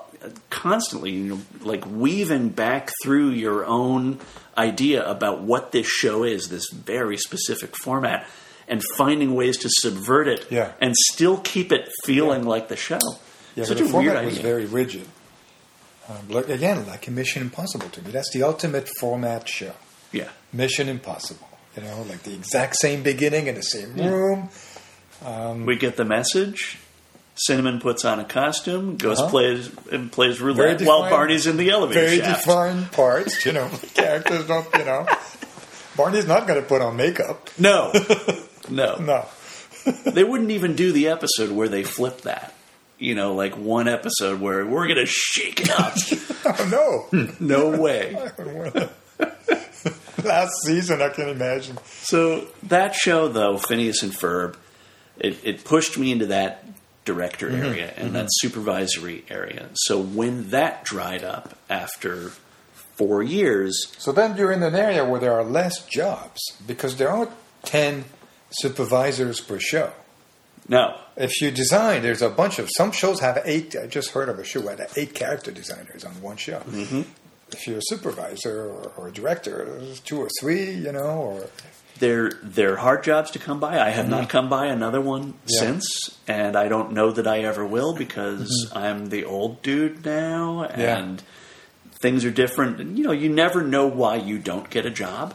[0.50, 4.18] constantly, you know, like weaving back through your own
[4.58, 8.26] idea about what this show is, this very specific format,
[8.68, 10.72] and finding ways to subvert it Yeah.
[10.80, 12.98] and still keep it feeling like the show.
[13.56, 15.06] Yeah, Such but a the format weird was very rigid.
[16.10, 18.10] Um, like, again, like a Mission Impossible to me.
[18.10, 19.72] That's the ultimate format show.
[20.12, 20.28] yeah.
[20.52, 21.46] Mission Impossible.
[21.76, 24.48] You know, like the exact same beginning in the same room.
[25.66, 26.78] We get the message.
[27.36, 29.30] Cinnamon puts on a costume, goes Uh-huh.
[29.30, 32.44] plays and plays roulette while Barney's in the elevator Very shaft.
[32.44, 33.46] defined parts.
[33.46, 34.66] You know, characters don't.
[34.76, 35.06] You know,
[35.96, 37.48] Barney's not going to put on makeup.
[37.58, 37.92] No,
[38.68, 39.26] no, No.
[40.04, 42.52] they wouldn't even do the episode where they flip that.
[43.00, 45.96] You know, like one episode where we're gonna shake it up.
[46.42, 47.26] Oh no.
[47.40, 48.16] no way.
[48.16, 48.90] I would wanna-
[50.24, 51.78] Last season, I can imagine.
[51.84, 54.56] So that show, though, Phineas and Ferb,
[55.18, 56.64] it, it pushed me into that
[57.04, 57.62] director mm-hmm.
[57.62, 58.48] area and that mm-hmm.
[58.48, 59.68] supervisory area.
[59.74, 62.32] So when that dried up after
[63.00, 67.08] four years, So then you're in an area where there are less jobs because there
[67.10, 67.30] aren't
[67.64, 68.04] 10
[68.50, 69.92] supervisors per show.
[70.70, 73.76] No, If you design, there's a bunch of some shows have eight.
[73.76, 76.61] I just heard of a show had eight character designers on one show.
[76.61, 77.02] Mm-hmm.
[77.52, 81.46] If you're a supervisor or, or a director, there's two or three, you know, or
[81.98, 83.78] they're they're hard jobs to come by.
[83.78, 85.59] I have not come by another one Yeah.
[85.61, 85.87] since,
[86.28, 90.98] and I don't know that I ever will because I'm the old dude now, Yeah.
[90.98, 91.22] and
[92.00, 92.80] things are different.
[92.80, 95.35] And you know, you never know why you don't get a job,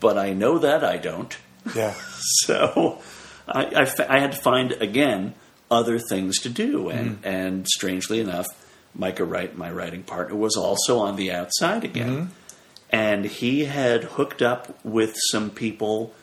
[0.00, 1.34] but I know that I don't.
[1.74, 1.94] yeah,
[2.44, 2.98] So
[3.46, 5.34] I, I fa- I had to find again
[5.70, 7.26] other things to do, and mm-hmm.
[7.26, 8.46] and strangely enough,
[8.94, 12.32] Micah Wright, my writing partner, was also on the outside again, mm-hmm.
[12.90, 16.14] and he had hooked up with some people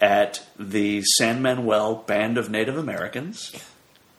[0.00, 3.52] at the San Manuel Band of Native Americans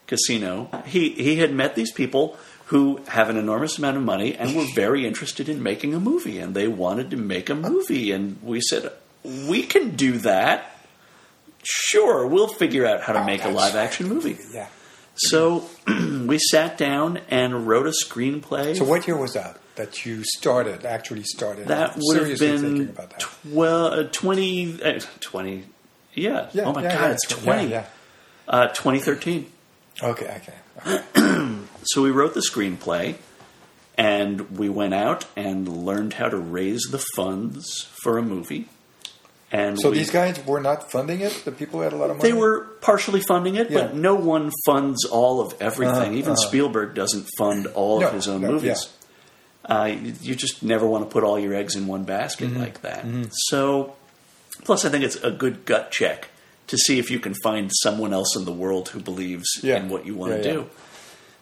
[0.08, 0.70] casino.
[0.86, 4.66] He he had met these people who have an enormous amount of money and were
[4.76, 8.62] very interested in making a movie, and they wanted to make a movie, and we
[8.62, 8.92] said
[9.24, 10.72] we can do that.
[11.66, 14.38] Sure, we'll figure out how to make a live action movie.
[14.54, 14.68] yeah.
[15.16, 18.76] So we sat down and wrote a screenplay.
[18.78, 20.86] So what year was that that you started?
[20.86, 21.68] Actually started?
[21.68, 23.20] that would have seriously thinking been about that.
[23.20, 25.64] 12, uh, 20, uh, 20
[26.14, 26.50] yeah.
[26.54, 27.68] Yeah, Oh my yeah, God, yeah, it's yeah, 20.
[27.68, 27.86] Yeah,
[28.48, 29.52] Uh, 2013.
[30.04, 30.42] Okay,
[30.84, 31.02] okay.
[31.88, 33.16] So we wrote the screenplay,
[33.98, 38.68] and we went out and learned how to raise the funds for a movie.
[39.52, 41.32] And So we, these guys were not funding it.
[41.46, 42.30] The people who had a lot of money.
[42.32, 45.96] they were partially funding it, but no one funds all of everything.
[45.96, 46.48] Uh-huh, Even uh-huh.
[46.48, 48.92] Spielberg doesn't fund all No, of his own no, movies.
[49.64, 52.60] Uh, you just never want to put all your eggs in one basket Mm-hmm.
[52.60, 53.06] like that.
[53.50, 53.96] So,
[54.64, 56.28] plus, I think it's a good gut check
[56.68, 59.78] to see if you can find someone else in the world who believes Yeah.
[59.78, 60.54] in what you want Yeah, to yeah.
[60.54, 60.70] do.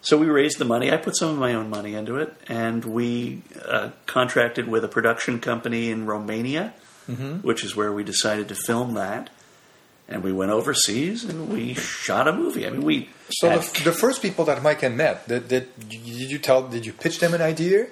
[0.02, 0.92] So we raised the money.
[0.92, 4.90] I put some of my own money into it, and we uh, contracted with a
[4.90, 6.74] production company in Romania,
[7.10, 7.46] Mm-hmm.
[7.46, 9.30] which is where we decided to film that.
[10.08, 12.68] And we went overseas and we shot a movie.
[12.68, 16.32] I mean, we So the, the first people that Mike had met, did, did, did
[16.32, 16.68] you tell?
[16.68, 17.88] Did you pitch them an idea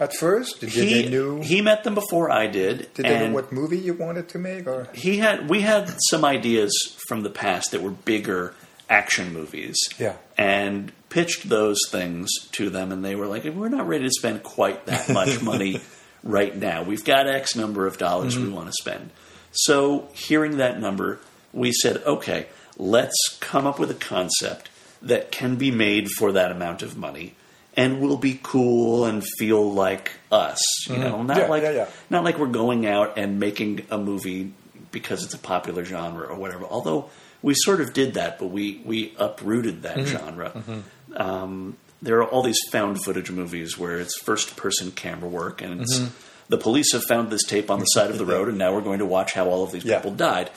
[0.00, 0.60] at first?
[0.60, 1.42] Did, did he they knew?
[1.42, 2.92] he met them before I did.
[2.94, 4.66] did they know what movie you wanted to make?
[4.66, 6.72] Or he had we had some ideas
[7.06, 8.54] from the past that were bigger
[8.88, 9.76] action movies.
[9.98, 10.16] Yeah.
[10.36, 14.42] And pitched those things to them and they were like, We're not ready to spend
[14.42, 15.80] quite that much money
[16.24, 16.82] right now.
[16.82, 19.10] We've got X number of dollars we want to spend.
[19.52, 21.20] So hearing that number,
[21.52, 24.68] we said, Okay, let's come up with a concept
[25.02, 27.34] that can be made for that amount of money
[27.76, 30.60] and will be cool and feel like us.
[30.88, 31.86] You know, not Yeah, like yeah, yeah.
[32.10, 34.52] not like we're going out and making a movie
[34.92, 36.64] because it's a popular genre or whatever.
[36.64, 37.10] Although
[37.42, 40.06] we sort of did that, but we we uprooted that Mm-hmm.
[40.16, 40.82] genre.
[41.16, 45.80] Um, there are all these found footage movies where it's first person camera work, and
[45.80, 46.14] it's Mm-hmm.
[46.48, 48.80] the police have found this tape on the side of the road, and now we're
[48.82, 49.96] going to watch how all of these Yeah.
[49.96, 50.50] people died.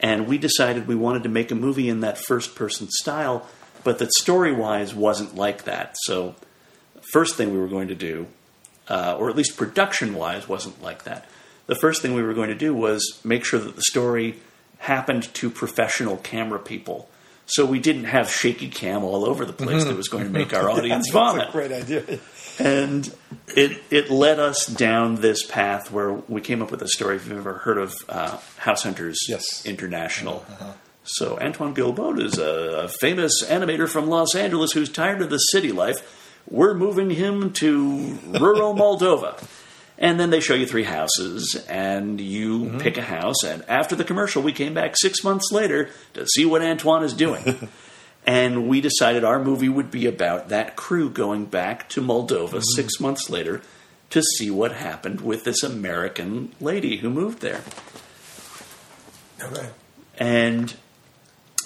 [0.00, 3.46] And we decided we wanted to make a movie in that first person style,
[3.84, 5.94] but that story wise wasn't like that.
[6.04, 6.34] So,
[7.12, 8.26] first thing we were going to do
[8.88, 11.24] uh, or at least production wise, wasn't like that.
[11.66, 14.40] The first thing we were going to do was make sure that the story
[14.78, 17.08] happened to professional camera people.
[17.50, 20.54] So we didn't have shaky cam all over the place that was going to make
[20.54, 21.48] our audience That's vomit.
[21.48, 22.18] a great idea.
[22.58, 23.12] And
[23.56, 27.16] it it led us down this path where we came up with a story.
[27.16, 29.44] If you've ever heard of uh, House Hunters Yes.
[29.60, 29.70] Uh-huh.
[29.70, 30.44] International.
[31.04, 35.38] So Antoine Guilbaud is a, a famous animator from Los Angeles who's tired of the
[35.38, 36.16] city life.
[36.48, 39.42] We're moving him to rural Moldova.
[40.02, 42.78] And then they show you three houses, and you Mm-hmm.
[42.78, 43.44] pick a house.
[43.44, 47.12] And after the commercial, we came back six months later to see what Antoine is
[47.12, 47.68] doing.
[48.26, 52.60] and we decided our movie would be about that crew going back to Moldova Mm-hmm.
[52.76, 53.60] six months later
[54.08, 57.60] to see what happened with this American lady who moved there.
[59.42, 59.68] Okay.
[60.18, 60.74] And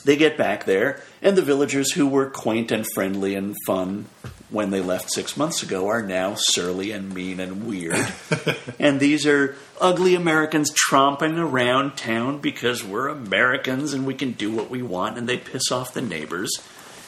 [0.05, 4.07] they get back there, and the villagers who were quaint and friendly and fun
[4.55, 7.99] when they left six months ago are now surly and mean and weird.
[8.79, 14.53] and these are ugly Americans tromping around town because we're Americans and we can do
[14.53, 16.51] what we want, and they piss off the neighbors.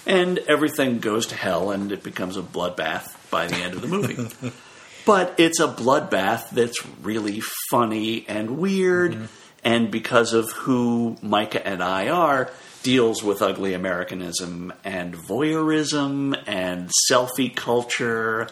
[0.04, 3.88] And everything goes to hell, and it becomes a bloodbath by the end of the
[3.88, 4.52] movie.
[5.06, 9.24] but it's a bloodbath that's really funny and weird, mm-hmm.
[9.64, 12.50] and because of who Micah and I are,
[12.86, 18.46] deals with ugly Americanism and voyeurism and selfie culture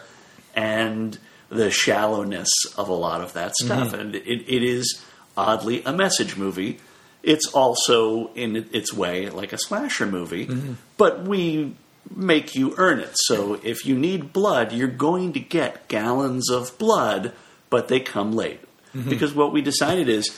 [0.53, 1.17] and
[1.47, 3.65] the shallowness of a lot of that mm-hmm.
[3.65, 5.01] stuff, and it, it is
[5.37, 6.79] oddly a message movie.
[7.23, 10.73] It's also in its way like a slasher movie, mm-hmm.
[10.97, 11.73] but we
[12.13, 13.13] make you earn it.
[13.13, 17.31] So if you need blood, you're going to get gallons of blood,
[17.69, 18.59] but they come late.
[18.93, 19.09] Mm-hmm.
[19.09, 20.29] Because what we decided is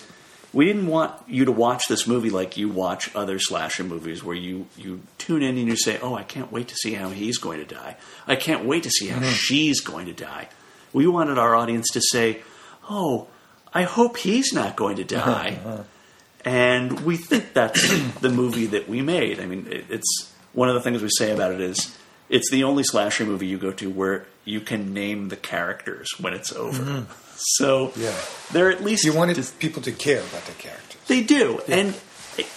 [0.57, 4.35] we didn't want you to watch this movie like you watch other slasher movies where
[4.35, 7.37] you, you tune in and you say, Oh, I can't wait to see how he's
[7.37, 7.95] going to die.
[8.25, 9.33] I can't wait to see how mm-hmm.
[9.33, 10.49] she's going to die.
[10.93, 12.41] We wanted our audience to say,
[12.89, 13.27] Oh,
[13.71, 15.31] I hope he's not going to uh-huh.
[15.31, 15.83] die.
[16.43, 17.87] And we think that's
[18.21, 19.39] the movie that we made.
[19.39, 21.95] I mean, it, it's one of the things we say about it is
[22.29, 26.33] it's the only slasher movie you go to where you can name the characters when
[26.33, 26.83] it's over.
[26.83, 27.26] Mm-hmm.
[27.37, 28.13] So Yeah.
[28.51, 30.99] they're at least You wanted people to care about the characters.
[31.07, 31.61] they do.
[31.67, 31.93] And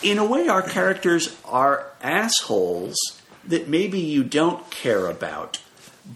[0.03, 2.97] in a way, our characters are assholes
[3.47, 5.59] that maybe you don't care about,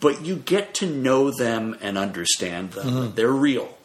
[0.00, 3.12] but you get to know them and understand them.
[3.14, 3.76] They're real.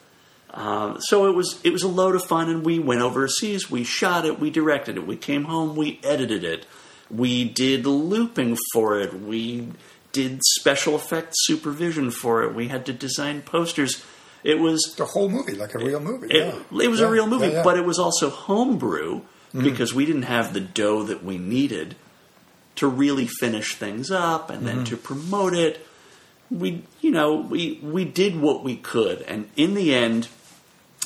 [0.51, 3.69] Um, so it was it was a load of fun, and we went overseas.
[3.69, 6.65] We shot it, we directed it, we came home, we edited it,
[7.09, 9.67] we did looping for it, we
[10.11, 12.55] did special effects supervision for it.
[12.55, 14.03] We had to design posters.
[14.43, 16.27] It was The whole movie, like a real movie.
[16.27, 16.81] it, yeah.
[16.81, 19.63] it was Yeah, a real movie, yeah, but it was also homebrew mm-hmm.
[19.63, 21.95] because we didn't have the dough that we needed
[22.75, 24.83] to really finish things up and then mm-hmm.
[24.85, 25.85] to promote it.
[26.49, 30.29] We, you know, we we did what we could, and in the end,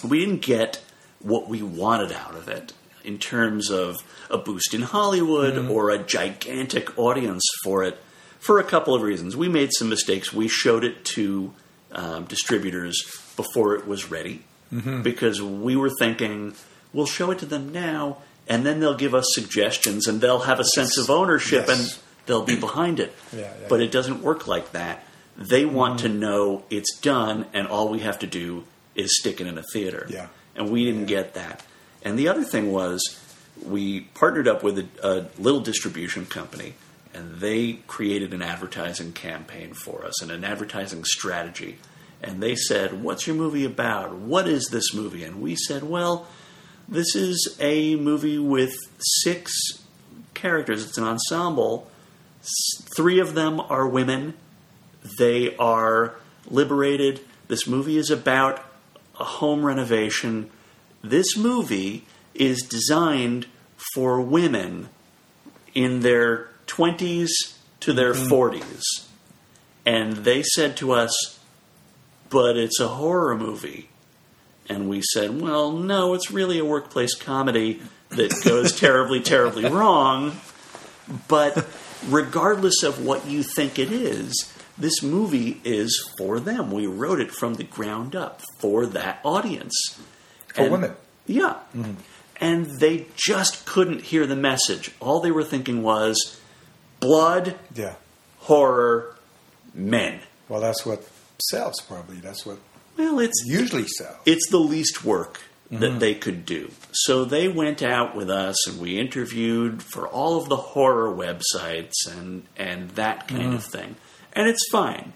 [0.07, 0.81] we didn't get
[1.19, 5.71] what we wanted out of it in terms of a boost in Hollywood mm-hmm.
[5.71, 7.97] or a gigantic audience for it
[8.39, 9.35] for a couple of reasons.
[9.35, 10.33] We made some mistakes.
[10.33, 11.53] We showed it to
[11.93, 13.01] um, distributors
[13.35, 14.41] before it was ready
[15.03, 16.55] because we were thinking
[16.93, 20.59] we'll show it to them now and then they'll give us suggestions and they'll have
[20.59, 21.79] a sense of ownership Yes.
[21.79, 23.13] and they'll be behind it.
[23.31, 23.85] Yeah, yeah, but yeah.
[23.85, 25.03] it doesn't work like that.
[25.37, 28.63] They want to know it's done and all we have to do
[28.95, 30.07] is stick it in a theater.
[30.09, 30.27] Yeah.
[30.55, 31.63] And we didn't get that.
[32.03, 33.19] And the other thing was
[33.63, 36.73] we partnered up with a, a little distribution company
[37.13, 41.77] and they created an advertising campaign for us and an advertising strategy.
[42.21, 44.15] And they said, What's your movie about?
[44.15, 45.23] What is this movie?
[45.23, 46.27] And we said, Well,
[46.87, 48.75] this is a movie with
[49.21, 49.53] six
[50.33, 50.85] characters.
[50.85, 51.89] It's an ensemble.
[52.95, 54.33] Three of them are women.
[55.17, 56.15] They are
[56.49, 57.21] liberated.
[57.47, 58.63] This movie is about
[59.19, 60.49] a home renovation.
[61.01, 63.47] This movie is designed
[63.93, 64.89] for women
[65.73, 67.27] in their 20s
[67.81, 68.33] to their mm-hmm.
[68.33, 68.83] 40s.
[69.85, 71.39] And they said to us,
[72.29, 73.89] but it's a horror movie.
[74.69, 80.39] And we said, well, no, it's really a workplace comedy that goes terribly, terribly wrong.
[81.27, 81.67] But
[82.07, 86.71] regardless of what you think it is, this movie is for them.
[86.71, 89.99] We wrote it from the ground up for that audience.
[90.47, 90.95] For women.
[91.25, 91.57] Yeah.
[91.75, 91.93] Mm-hmm.
[92.41, 94.91] And they just couldn't hear the message.
[94.99, 96.39] All they were thinking was
[97.03, 97.95] blood, Yeah.
[98.39, 99.15] horror,
[99.73, 100.19] men.
[100.49, 101.03] Well, that's what
[101.49, 102.17] sells, probably.
[102.17, 102.57] That's what
[102.97, 104.17] Well, it's usually sells.
[104.25, 105.99] it's the least work that mm-hmm.
[105.99, 106.71] they could do.
[106.91, 111.93] So they went out with us and we interviewed for all of the horror websites
[112.07, 113.71] and and that kind of mm.
[113.71, 113.95] thing.
[114.33, 115.13] And it's fine.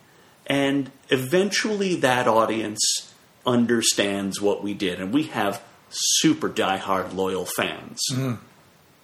[0.47, 3.13] And eventually that audience
[3.45, 7.99] understands what we did and we have super diehard loyal fans.
[8.11, 8.39] Mm.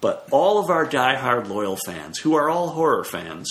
[0.03, 3.47] But all of our diehard loyal fans, who are all horror fans,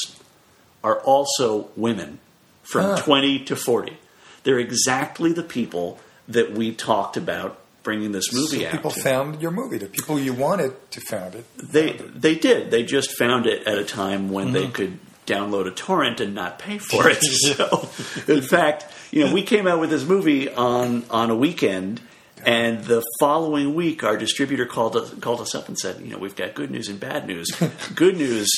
[0.84, 2.18] are also women
[2.62, 2.96] from Ah.
[2.96, 3.96] 20 to 40.
[4.44, 9.00] They're exactly the people that we talked about bringing this movie So out people to.
[9.00, 9.78] found your movie.
[9.78, 11.44] The people you wanted to found it.
[11.56, 12.70] they they did.
[12.70, 14.72] They just found it at a time when they Mm-hmm.
[14.72, 17.22] could download a torrent and not pay for it.
[17.56, 17.88] so,
[18.28, 22.00] in fact, you know, we came out with this movie on on a weekend.
[22.44, 26.18] And the following week, our distributor called us, called us up and said, "You know,
[26.18, 27.48] we've got good news and bad news.
[27.94, 28.50] good news: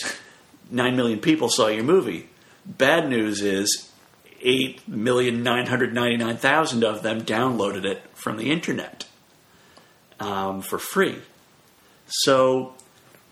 [0.70, 2.28] nine million people saw your movie.
[2.64, 3.90] Bad news is
[4.40, 9.06] eight million nine hundred ninety nine thousand of them downloaded it from the internet
[10.20, 11.16] um, for free.
[12.06, 12.74] So,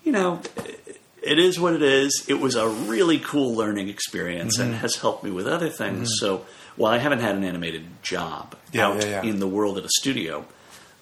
[0.03, 0.41] you know,
[1.23, 2.25] it is what it is.
[2.27, 4.71] It was a really cool learning experience Mm-hmm.
[4.71, 6.09] and has helped me with other things.
[6.19, 6.45] So,
[6.75, 9.29] while I haven't had an animated job Yeah, out yeah, yeah.
[9.29, 10.45] in the world at a studio,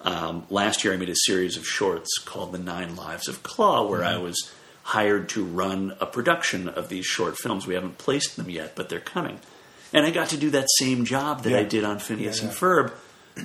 [0.02, 3.86] um, last year I made a series of shorts called The Nine Lives of Claw,
[3.88, 4.18] where Mm-hmm.
[4.18, 4.52] I was
[4.84, 7.66] hired to run a production of these short films.
[7.66, 9.38] We haven't placed them yet, but they're coming.
[9.92, 11.58] And I got to do that same job that.
[11.58, 12.92] I did on Phineas and Ferb,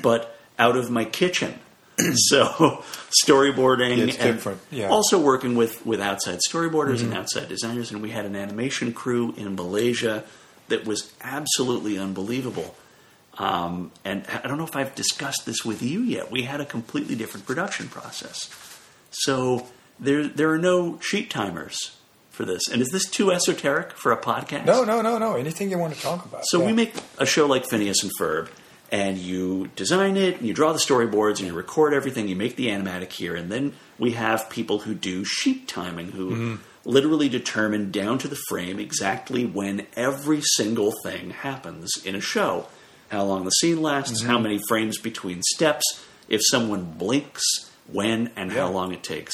[0.01, 1.59] but out of my kitchen.
[2.13, 2.84] so
[3.25, 4.88] storyboarding and yeah.
[4.88, 9.34] also working with, with outside storyboarders and outside designers and we had an animation crew
[9.36, 10.23] in malaysia
[10.67, 12.75] that was absolutely unbelievable
[13.38, 16.32] Um, and I don't know if I've discussed this with you yet.
[16.32, 18.50] We had a completely different production process.
[19.12, 19.68] So
[20.00, 21.98] there, there are no sheet timers
[22.32, 22.68] for this.
[22.72, 24.66] And is this too esoteric for a podcast?
[24.66, 25.36] No, no, no, no.
[25.36, 26.42] Anything you want to talk about.
[26.46, 26.68] So Yeah.
[26.68, 28.50] we make a show like Phineas and Ferb,
[28.92, 32.28] and you design it, and you draw the storyboards, and you record everything.
[32.28, 36.30] You make the animatic here, and then we have people who do sheet timing, who
[36.32, 36.56] Mm-hmm.
[36.86, 42.68] literally determine down to the frame exactly when every single thing happens in a show.
[43.10, 44.30] How long the scene lasts, Mm-hmm.
[44.32, 47.43] how many frames between steps, if someone blinks,
[47.91, 49.34] when, and how long it takes.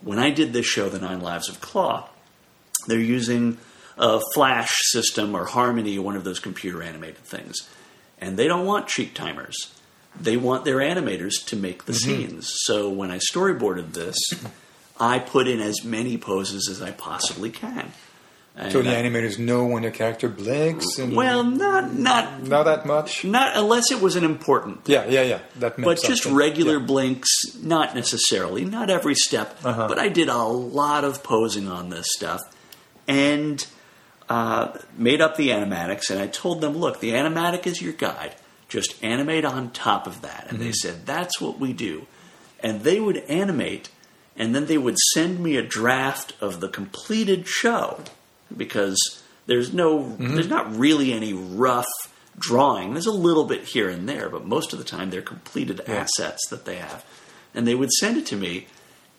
[0.00, 2.08] When I did this show, The Nine Lives of Claw,
[2.86, 3.58] they're using
[3.98, 7.56] a flash system or harmony one of those computer animated things
[8.20, 9.74] and they don't want sheet timers.
[10.18, 12.50] They want their animators to make the scenes.
[12.64, 14.16] So when i storyboarded this
[15.00, 17.92] i put in as many poses as i possibly can
[18.58, 22.64] And So the I- animators know when the character blinks and well not not not
[22.64, 23.22] that much.
[23.22, 25.40] not unless it was an important Yeah, yeah, yeah.
[25.56, 26.86] That makes but just regular Yeah.
[26.86, 27.28] blinks,
[27.62, 29.58] not necessarily, not every step.
[29.62, 29.88] Uh-huh.
[29.88, 32.40] But I did a lot of posing on this stuff,
[33.06, 33.66] and
[34.28, 36.10] uh, made up the animatics.
[36.10, 38.34] And I told them, look, the animatic is your guide.
[38.68, 40.46] Just animate on top of that.
[40.48, 40.72] And they Mm-hmm.
[40.72, 42.06] said that's what we do.
[42.60, 43.90] And they would animate,
[44.36, 48.00] and then they would send me a draft of the completed show
[48.54, 50.34] because there's no, Mm-hmm.
[50.34, 51.86] there's not really any rough
[52.38, 52.92] drawing.
[52.92, 56.46] There's a little bit here and there, but most of the time they're completed assets
[56.50, 57.04] that they have.
[57.54, 58.66] And they would send it to me,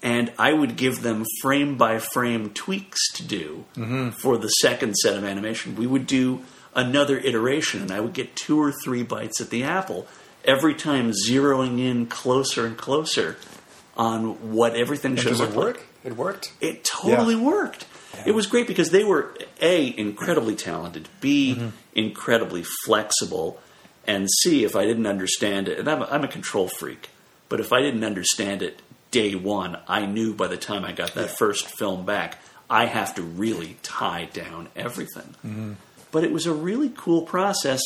[0.03, 3.65] and I would give them frame by frame tweaks to do
[4.21, 5.75] for the second set of animation.
[5.75, 6.43] We would do
[6.75, 10.05] another iteration, and I would get two or three bites at the apple
[10.45, 13.37] every time, zeroing in closer and closer
[13.97, 15.65] on what everything should look it like.
[15.65, 15.85] work?
[16.03, 16.53] It worked.
[16.61, 17.41] It totally Yeah.
[17.41, 17.85] worked.
[18.25, 21.67] It was great because they were a incredibly talented, b Mm-hmm.
[21.95, 23.59] incredibly flexible,
[24.05, 27.09] and c if I didn't understand it, and I'm a, I'm a control freak,
[27.49, 31.13] but if I didn't understand it day one, I knew by the time I got
[31.15, 31.35] that Yeah.
[31.35, 32.37] first film back,
[32.69, 35.35] I have to really tie down everything.
[35.45, 35.73] Mm-hmm.
[36.11, 37.81] But it was a really cool process,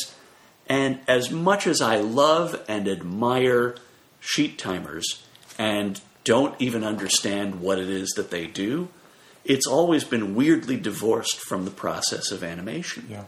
[0.67, 3.75] and as much as I love and admire
[4.19, 5.23] sheet timers
[5.57, 8.87] and don't even understand what it is that they do,
[9.43, 13.23] it's always been weirdly divorced from the process of animation, Yeah.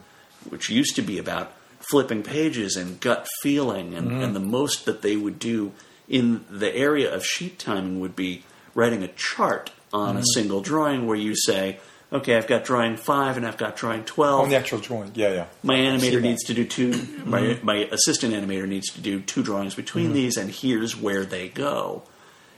[0.48, 1.52] which used to be about
[1.90, 4.22] flipping pages and gut feeling, and, mm-hmm.
[4.22, 5.72] and the most that they would do
[6.08, 8.44] in the area of sheet timing would be
[8.74, 10.24] writing a chart on a mm-hmm.
[10.34, 11.78] single drawing where you say,
[12.12, 15.12] okay, I've got drawing five and I've got drawing 12 On the actual drawing.
[15.14, 15.46] Yeah, yeah.
[15.62, 17.30] my animator needs to do 2 mm-hmm.
[17.30, 21.48] my my assistant animator needs to do two drawings between these and here's where they
[21.48, 22.02] go.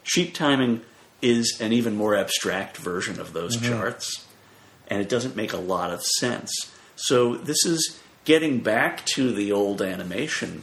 [0.02, 0.82] Sheet timing
[1.28, 3.72] is an even more abstract version of those mm-hmm.
[3.72, 4.26] charts
[4.88, 6.50] and it doesn't make a lot of sense
[6.96, 10.62] so this is getting back to the old animation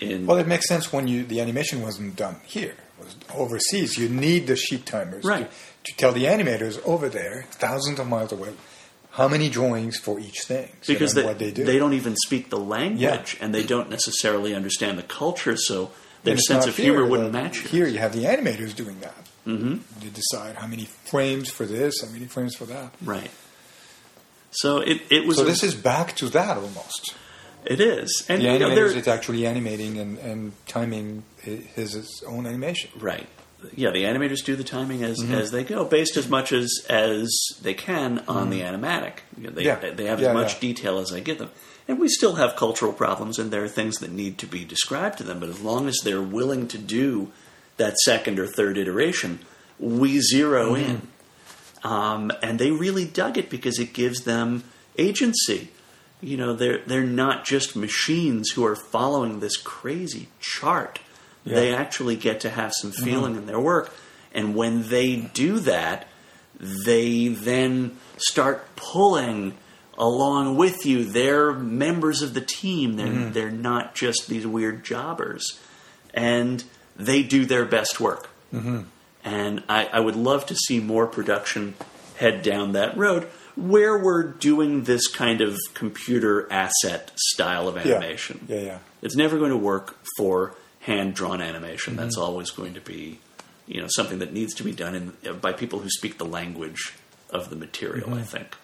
[0.00, 2.74] in Well, it makes sense when you the animation wasn't done here.
[3.00, 3.96] It was overseas.
[3.98, 5.50] You need the sheet timers to- Right.
[5.84, 8.50] to, tell the animators over there, thousands of miles away,
[9.12, 10.68] how many drawings for each thing.
[10.82, 11.78] So because they, what they do.
[11.78, 15.90] don't even speak the language and they don't necessarily understand the culture so
[16.24, 17.70] their sense of humor wouldn't match it.
[17.70, 19.14] Here you have the animators doing that.
[19.48, 20.00] Mm-hmm.
[20.00, 22.92] They decide how many frames for this, how many frames for that.
[23.02, 23.30] right
[24.50, 27.14] so it, it was So a- this is back to that almost.
[27.66, 31.92] it is and The you know, animators there- is actually animating and, and timing his,
[31.94, 32.90] his own animation.
[32.98, 33.26] Right.
[33.74, 35.34] Yeah, the animators do the timing as, Mm-hmm.
[35.34, 37.28] as they go, based as much as as
[37.60, 39.14] they can on the animatic.
[39.36, 39.84] You know, they Mm-hmm.
[39.86, 39.92] Yeah.
[39.94, 40.60] they have Yeah, as much yeah.
[40.60, 41.50] detail as I give them,
[41.88, 45.18] and we still have cultural problems, and there are things that need to be described
[45.18, 45.40] to them.
[45.40, 47.32] But as long as they're willing to do
[47.78, 49.40] that second or third iteration,
[49.78, 50.90] we 0 Mm-hmm.
[50.90, 51.08] in,
[51.84, 54.64] um, and they really dug it because it gives them
[54.98, 55.68] agency.
[56.20, 60.98] You know, they're they're not just machines who are following this crazy chart.
[61.44, 63.94] They actually get to have some feeling in their work,
[64.34, 66.06] and when they do that,
[66.60, 69.54] they then start pulling
[69.96, 71.04] along with you.
[71.04, 72.96] They're members of the team.
[72.96, 75.58] They're they're not just these weird jobbers,
[76.12, 76.64] and
[76.98, 78.28] they do their best work.
[79.24, 81.74] And I, I would love to see more production
[82.16, 83.24] head down that road
[83.56, 88.46] where we're doing this kind of computer asset style of animation.
[88.48, 88.78] Yeah, yeah.
[89.02, 91.96] It's never going to work for hand drawn animation.
[91.96, 92.24] That's Mm-hmm.
[92.24, 93.18] always going to be,
[93.66, 96.94] you know, something that needs to be done in, by people who speak the language
[97.30, 98.08] of the material.
[98.08, 98.18] Mm-hmm.
[98.18, 98.56] I think.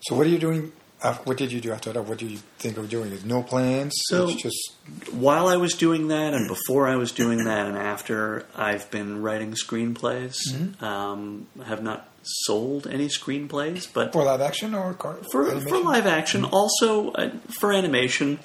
[0.00, 0.72] So what are you doing?
[1.02, 2.02] Uh, what did you do after that?
[2.02, 3.16] What do you think of doing?
[3.24, 3.92] No plans?
[4.06, 4.72] So- it's just
[5.12, 9.20] While I was doing that, and before I was doing that, and after, I've been
[9.20, 10.36] writing screenplays.
[10.50, 10.84] Mm-hmm.
[10.84, 15.68] Um, have not sold any screenplays, but for live action or car- for, animation?
[15.68, 17.30] for live action, also uh,
[17.60, 18.38] for animation.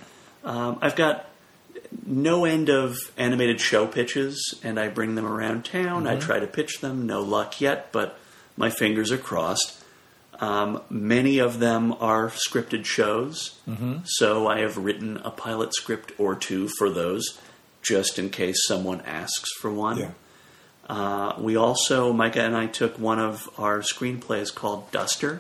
[0.44, 1.28] Um, I've got
[2.06, 6.06] no end of animated show pitches, and I bring them around town.
[6.06, 7.06] I try to pitch them.
[7.06, 8.18] No luck yet, but
[8.58, 9.81] my fingers are crossed.
[10.42, 13.60] Um, many of them are scripted shows,
[14.06, 17.40] so I have written a pilot script or two for those,
[17.84, 19.98] just in case someone asks for one.
[20.00, 20.12] Yeah.
[20.90, 25.40] Uh, we also, Micah and I took one of our screenplays called Duster,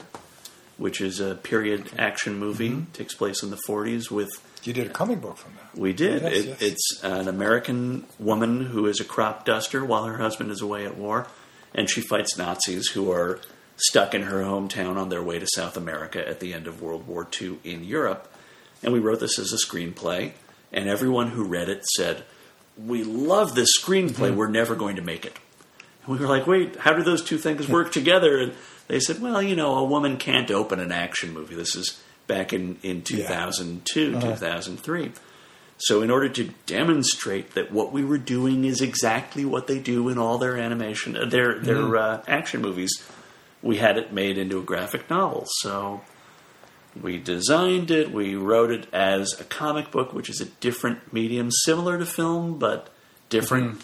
[0.78, 2.86] which is a period action movie.
[2.94, 4.30] Takes place in the 40s with
[4.64, 5.80] You did a comic book from that.
[5.82, 6.22] we did.
[6.22, 6.62] Yes, it, yes.
[6.62, 10.96] It's an American woman who is a crop duster while her husband is away at
[10.96, 11.28] war,
[11.74, 13.40] and she fights Nazis who are
[13.82, 17.08] stuck in her hometown on their way to South America at the end of World
[17.08, 18.32] War II in Europe.
[18.84, 20.32] And we wrote this as a screenplay,
[20.72, 22.24] and everyone who read it said,
[22.78, 24.30] "We love this screenplay.
[24.30, 24.36] Mm-hmm.
[24.38, 25.38] We're never going to make it."
[26.06, 28.54] And we were like, "Wait, how do those two things work together?" And
[28.88, 31.56] they said, "Well, you know, a woman can't open an action movie.
[31.56, 34.32] This is back in in 2002, Uh-huh.
[34.32, 35.12] 2003."
[35.84, 40.10] So, in order to demonstrate that what we were doing is exactly what they do
[40.10, 43.04] in all their animation, uh, their their uh, action movies,
[43.62, 45.46] we had it made into a graphic novel.
[45.60, 46.02] So,
[47.02, 51.50] we designed it, we wrote it as a comic book, which is a different medium,
[51.52, 52.90] similar to film but
[53.30, 53.82] different.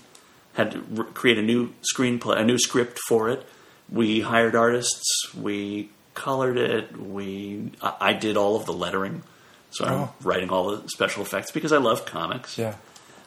[0.54, 3.46] Had to r- create a new screenplay, a new script for it.
[3.90, 9.22] We hired artists, we colored it, we I, I did all of the lettering.
[9.70, 10.14] So I'm Oh.
[10.24, 12.58] writing all the special effects because I love comics.
[12.58, 12.76] Yeah.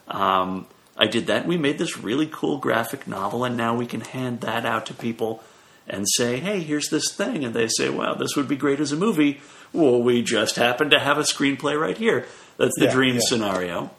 [0.09, 1.46] Um, I did that.
[1.46, 4.94] We made this really cool graphic novel, and now we can hand that out to
[4.94, 5.42] people
[5.89, 8.93] and say, "Hey, here's this thing," and they say, "Wow, this would be great as
[8.93, 9.41] a movie."
[9.72, 12.26] Well, we just happen to have a screenplay right here.
[12.57, 13.20] That's the Yeah, dream yeah.
[13.24, 13.91] scenario.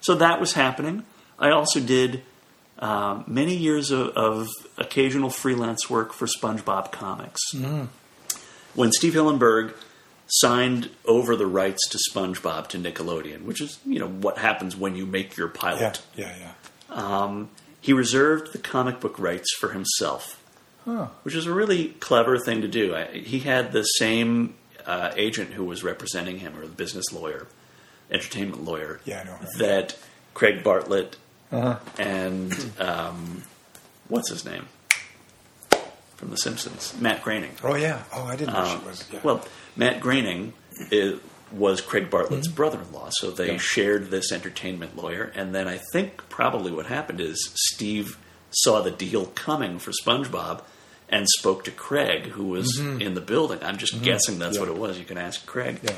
[0.00, 1.04] So that was happening.
[1.38, 2.22] I also did
[2.78, 7.40] um, many years of, of occasional freelance work for SpongeBob Comics.
[7.54, 7.84] Mm-hmm.
[8.74, 9.74] When Steve Hillenburg
[10.26, 14.94] signed over the rights to SpongeBob to Nickelodeon, which is you know what happens when
[14.96, 15.60] you make your Yeah.
[15.60, 16.02] pilot.
[16.16, 16.32] Yeah.
[16.40, 16.52] Yeah.
[16.88, 17.50] Um,
[17.80, 20.39] he reserved the comic book rights for himself,
[20.84, 21.08] Huh.
[21.24, 22.94] which is a really clever thing to do.
[22.94, 24.54] I, he had the same
[24.86, 27.46] uh, agent who was representing him, or the business lawyer,
[28.10, 29.96] entertainment lawyer, Yeah, I know that
[30.34, 31.16] Craig Bartlett
[31.52, 31.76] Uh-huh.
[31.98, 33.42] and um,
[34.08, 34.68] what's his name
[36.16, 37.52] from The Simpsons, Matt Groening.
[37.64, 38.02] Oh yeah.
[38.12, 39.04] Oh, I didn't know Um, she was.
[39.12, 39.20] Yeah.
[39.22, 39.44] Well,
[39.76, 40.52] Matt Groening
[40.92, 41.16] i
[41.52, 43.52] was Craig Bartlett's brother-in-law, so they Mm-hmm.
[43.54, 43.58] Yeah.
[43.58, 45.32] shared this entertainment lawyer.
[45.34, 48.16] And then I think probably what happened is Steve
[48.50, 50.62] saw the deal coming for SpongeBob
[51.08, 53.58] and spoke to Craig, who was in the building.
[53.62, 54.64] I'm just guessing that's Mm-hmm.
[54.66, 54.70] Yeah.
[54.70, 54.98] what it was.
[54.98, 55.96] You can ask Craig, Yeah.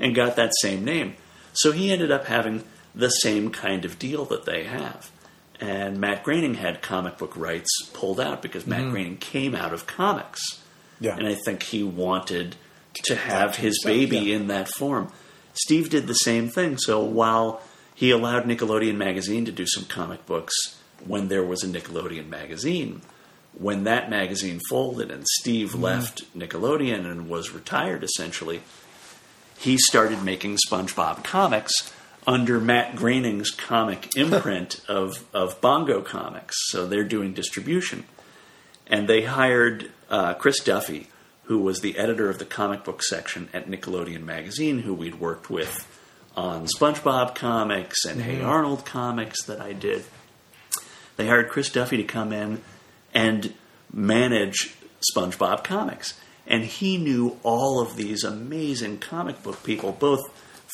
[0.00, 1.14] and got that same name.
[1.52, 5.10] So he ended up having the same kind of deal that they have.
[5.60, 9.86] And Matt Groening had comic book rights pulled out because Matt Groening came out of
[9.86, 10.40] comics.
[10.54, 11.04] Mm-hmm.
[11.04, 11.16] yeah.
[11.16, 12.56] And I think he wanted
[13.04, 14.36] to have his baby yeah.
[14.36, 15.12] in that form.
[15.52, 16.78] Steve did the same thing.
[16.78, 17.60] So while
[17.94, 20.52] he allowed Nickelodeon Magazine to do some comic books
[21.06, 23.02] when there was a Nickelodeon Magazine,
[23.56, 25.82] when that magazine folded and Steve Mm-hmm.
[25.82, 28.62] left Nickelodeon and was retired essentially,
[29.58, 31.72] he started making SpongeBob comics
[32.26, 36.56] under Matt Groening's comic imprint of, of Bongo Comics.
[36.70, 38.04] So they're doing distribution.
[38.86, 41.08] And they hired uh, Chris Duffy,
[41.44, 45.48] who was the editor of the comic book section at Nickelodeon Magazine, who we'd worked
[45.50, 45.86] with
[46.36, 50.04] on SpongeBob comics and Hey Arnold comics that I did.
[51.16, 52.62] They hired Chris Duffy to come in
[53.12, 53.54] and
[53.92, 54.74] manage
[55.14, 56.18] SpongeBob comics.
[56.46, 60.20] And he knew all of these amazing comic book people, both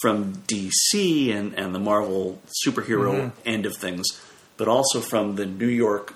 [0.00, 3.38] from DC and, and the Marvel superhero mm-hmm.
[3.44, 4.06] end of things,
[4.56, 6.14] but also from the New York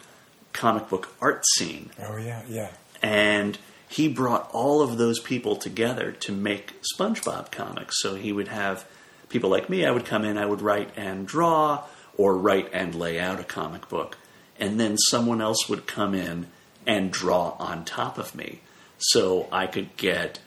[0.52, 2.40] comic book art scene oh yeah.
[2.48, 2.70] Yeah.
[3.02, 3.58] and
[3.88, 8.00] he brought all of those people together to make SpongeBob comics.
[8.00, 8.84] So he would have
[9.28, 9.84] people like me.
[9.84, 11.84] I would come in, I would write and draw,
[12.16, 14.18] or write and lay out a comic book,
[14.58, 16.46] and then someone else would come in
[16.86, 18.60] and draw on top of me.
[18.98, 20.38] So I could get,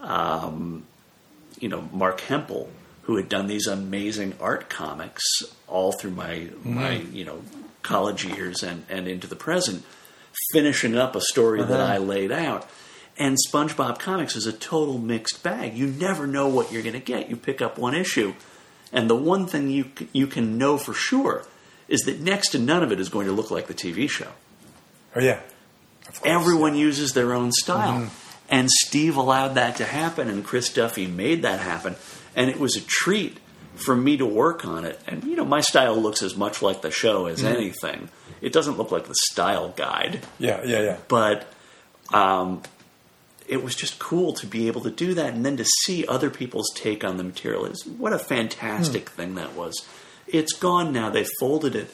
[0.00, 0.84] um,
[1.58, 2.70] you know, Marc Hempel,
[3.02, 5.22] who had done these amazing art comics
[5.66, 7.42] all through my my you know
[7.82, 9.84] college years and and into the present
[10.52, 12.68] finishing up a story that I laid out.
[13.18, 15.76] And SpongeBob Comics is a total mixed bag.
[15.76, 17.28] You never know what you're going to get.
[17.28, 18.34] You pick up one issue,
[18.92, 21.44] and the one thing you you can know for sure
[21.88, 24.28] is that next to none of it is going to look like the TV show.
[25.14, 25.40] Oh yeah.
[26.08, 28.10] Of Everyone uses their own style.
[28.48, 31.96] And Steve allowed that to happen, and Chris Duffy made that happen.
[32.36, 33.38] And it was a treat
[33.76, 35.00] for me to work on it.
[35.06, 38.10] And, you know, my style looks as much like the show as anything.
[38.42, 40.62] It doesn't look like the style guide Yeah.
[40.64, 40.82] Yeah.
[40.82, 40.96] Yeah.
[41.08, 41.46] but
[42.12, 42.62] um,
[43.52, 46.30] it was just cool to be able to do that and then to see other
[46.30, 49.16] people's take on the material is what a fantastic hmm.
[49.16, 49.74] thing that was.
[50.26, 51.10] It's gone now.
[51.10, 51.90] They folded it,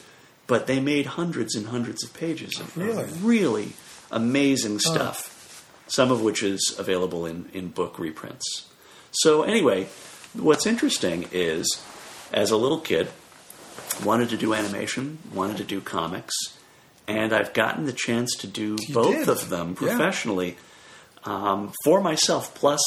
[0.47, 3.09] but they made hundreds and hundreds of pages of Really?
[3.21, 3.73] really
[4.09, 5.35] amazing stuff.
[5.87, 8.69] Some of which is available in, in book reprints.
[9.11, 9.89] So anyway,
[10.33, 11.83] what's interesting is
[12.31, 13.09] as a little kid,
[14.05, 16.35] wanted to do animation, wanted to do comics,
[17.05, 19.29] and I've gotten the chance to do both did.
[19.29, 20.59] of them Yeah.
[21.25, 22.81] Um, for myself, plus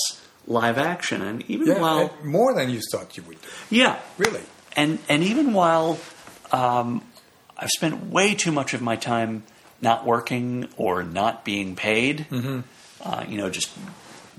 [0.47, 1.22] live action.
[1.22, 3.49] And even Yeah, while, and more than you thought you would do.
[3.70, 4.41] yeah, Really?
[4.76, 5.99] and and even while
[6.51, 7.03] um,
[7.57, 9.43] I've spent way too much of my time
[9.80, 12.61] not working or not being paid, Mm-hmm.
[13.03, 13.70] uh, you know, just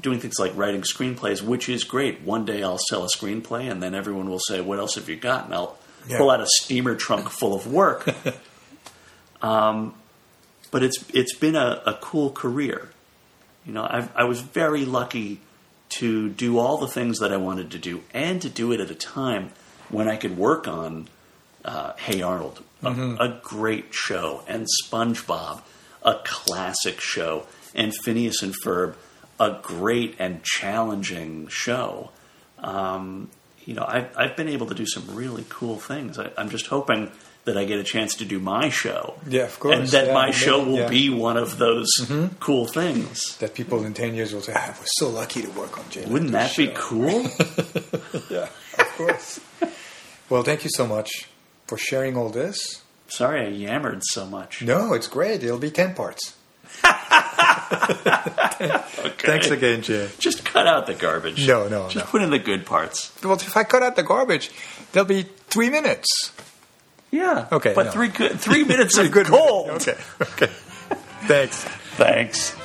[0.01, 2.21] doing things like writing screenplays, which is great.
[2.21, 5.15] One day I'll sell a screenplay, and then everyone will say, "What else have you
[5.15, 5.77] got?" And I'll
[6.07, 6.17] Yeah.
[6.17, 8.09] pull out a steamer trunk full of work.
[9.41, 9.93] um,
[10.71, 12.89] but it's it's been a, a cool career.
[13.65, 15.39] You know, I've, I was very lucky
[15.99, 18.89] to do all the things that I wanted to do, and to do it at
[18.89, 19.51] a time
[19.89, 21.07] when I could work on
[21.63, 25.61] uh, Hey Arnold, a, a great show, and SpongeBob,
[26.01, 27.45] a classic show,
[27.75, 28.95] and Phineas and Ferb,
[29.39, 32.11] a great and challenging show.
[32.59, 33.29] Um,
[33.65, 36.19] you know, I've, I've been able to do some really cool things.
[36.19, 37.11] I, I'm just hoping
[37.45, 39.15] that I get a chance to do my show.
[39.27, 39.77] Yeah, of course.
[39.77, 40.89] And that Yeah, my maybe, show will yeah.
[40.89, 42.35] be one of those mm-hmm.
[42.39, 43.37] cool things.
[43.37, 45.89] That people in 10 years will say, ah, I was so lucky to work on
[45.89, 47.25] Jay Wouldn't that be cool?
[48.29, 48.47] Yeah,
[48.79, 49.39] of course.
[50.29, 51.27] well, thank you so much
[51.67, 52.81] for sharing all this.
[53.07, 54.61] Sorry I yammered so much.
[54.61, 55.43] No, it's great.
[55.43, 56.35] It'll be 10 parts.
[59.03, 59.27] Okay.
[59.27, 60.09] Thanks again, Jay.
[60.19, 61.45] Just cut out the garbage.
[61.47, 62.11] No, no, Just no.
[62.11, 63.11] put in the good parts.
[63.23, 64.51] Well, if I cut out the garbage,
[64.91, 66.31] there'll be three minutes.
[67.13, 67.47] Yeah.
[67.51, 67.91] Okay, But no.
[67.91, 69.67] three good, three minutes Three of good gold.
[69.67, 69.87] minutes.
[69.87, 70.47] Okay, okay.
[71.27, 71.63] Thanks.
[71.95, 72.55] Thanks.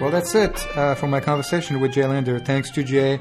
[0.00, 2.40] Well, that's it uh, for my conversation with Jay Lender.
[2.40, 3.20] Thanks to Jay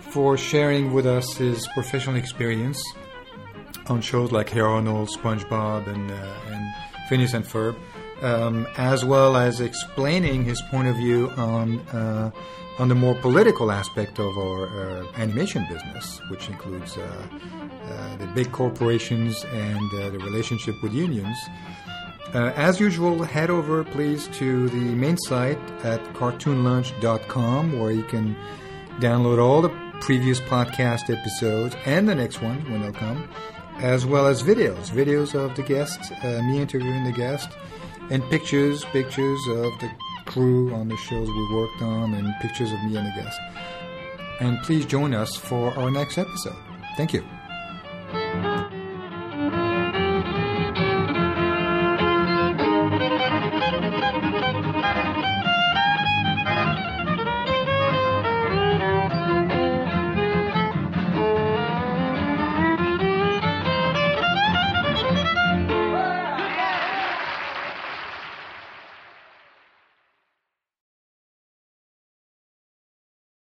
[0.00, 2.82] for sharing with us his professional experience
[3.86, 6.14] on shows like Hey Arnold, SpongeBob, and, uh,
[6.50, 6.74] and
[7.08, 7.74] Phineas and Ferb,
[8.22, 12.30] um, as well as explaining his point of view on uh,
[12.80, 18.26] on the more political aspect of our uh, animation business, which includes uh, uh, the
[18.28, 21.36] big corporations and uh, the relationship with unions.
[22.32, 28.34] Uh, as usual, head over please to the main site at cartoonlunch.com where you can
[28.98, 33.28] download all the previous podcast episodes and the next one when they'll come,
[33.80, 37.50] as well as videos, videos of the guests, me interviewing the guest,
[38.10, 39.90] and pictures, pictures of the
[40.26, 43.38] crew on the shows we worked on, and pictures of me and the guests.
[44.40, 46.56] And please join us for our next episode.
[46.96, 47.24] Thank you.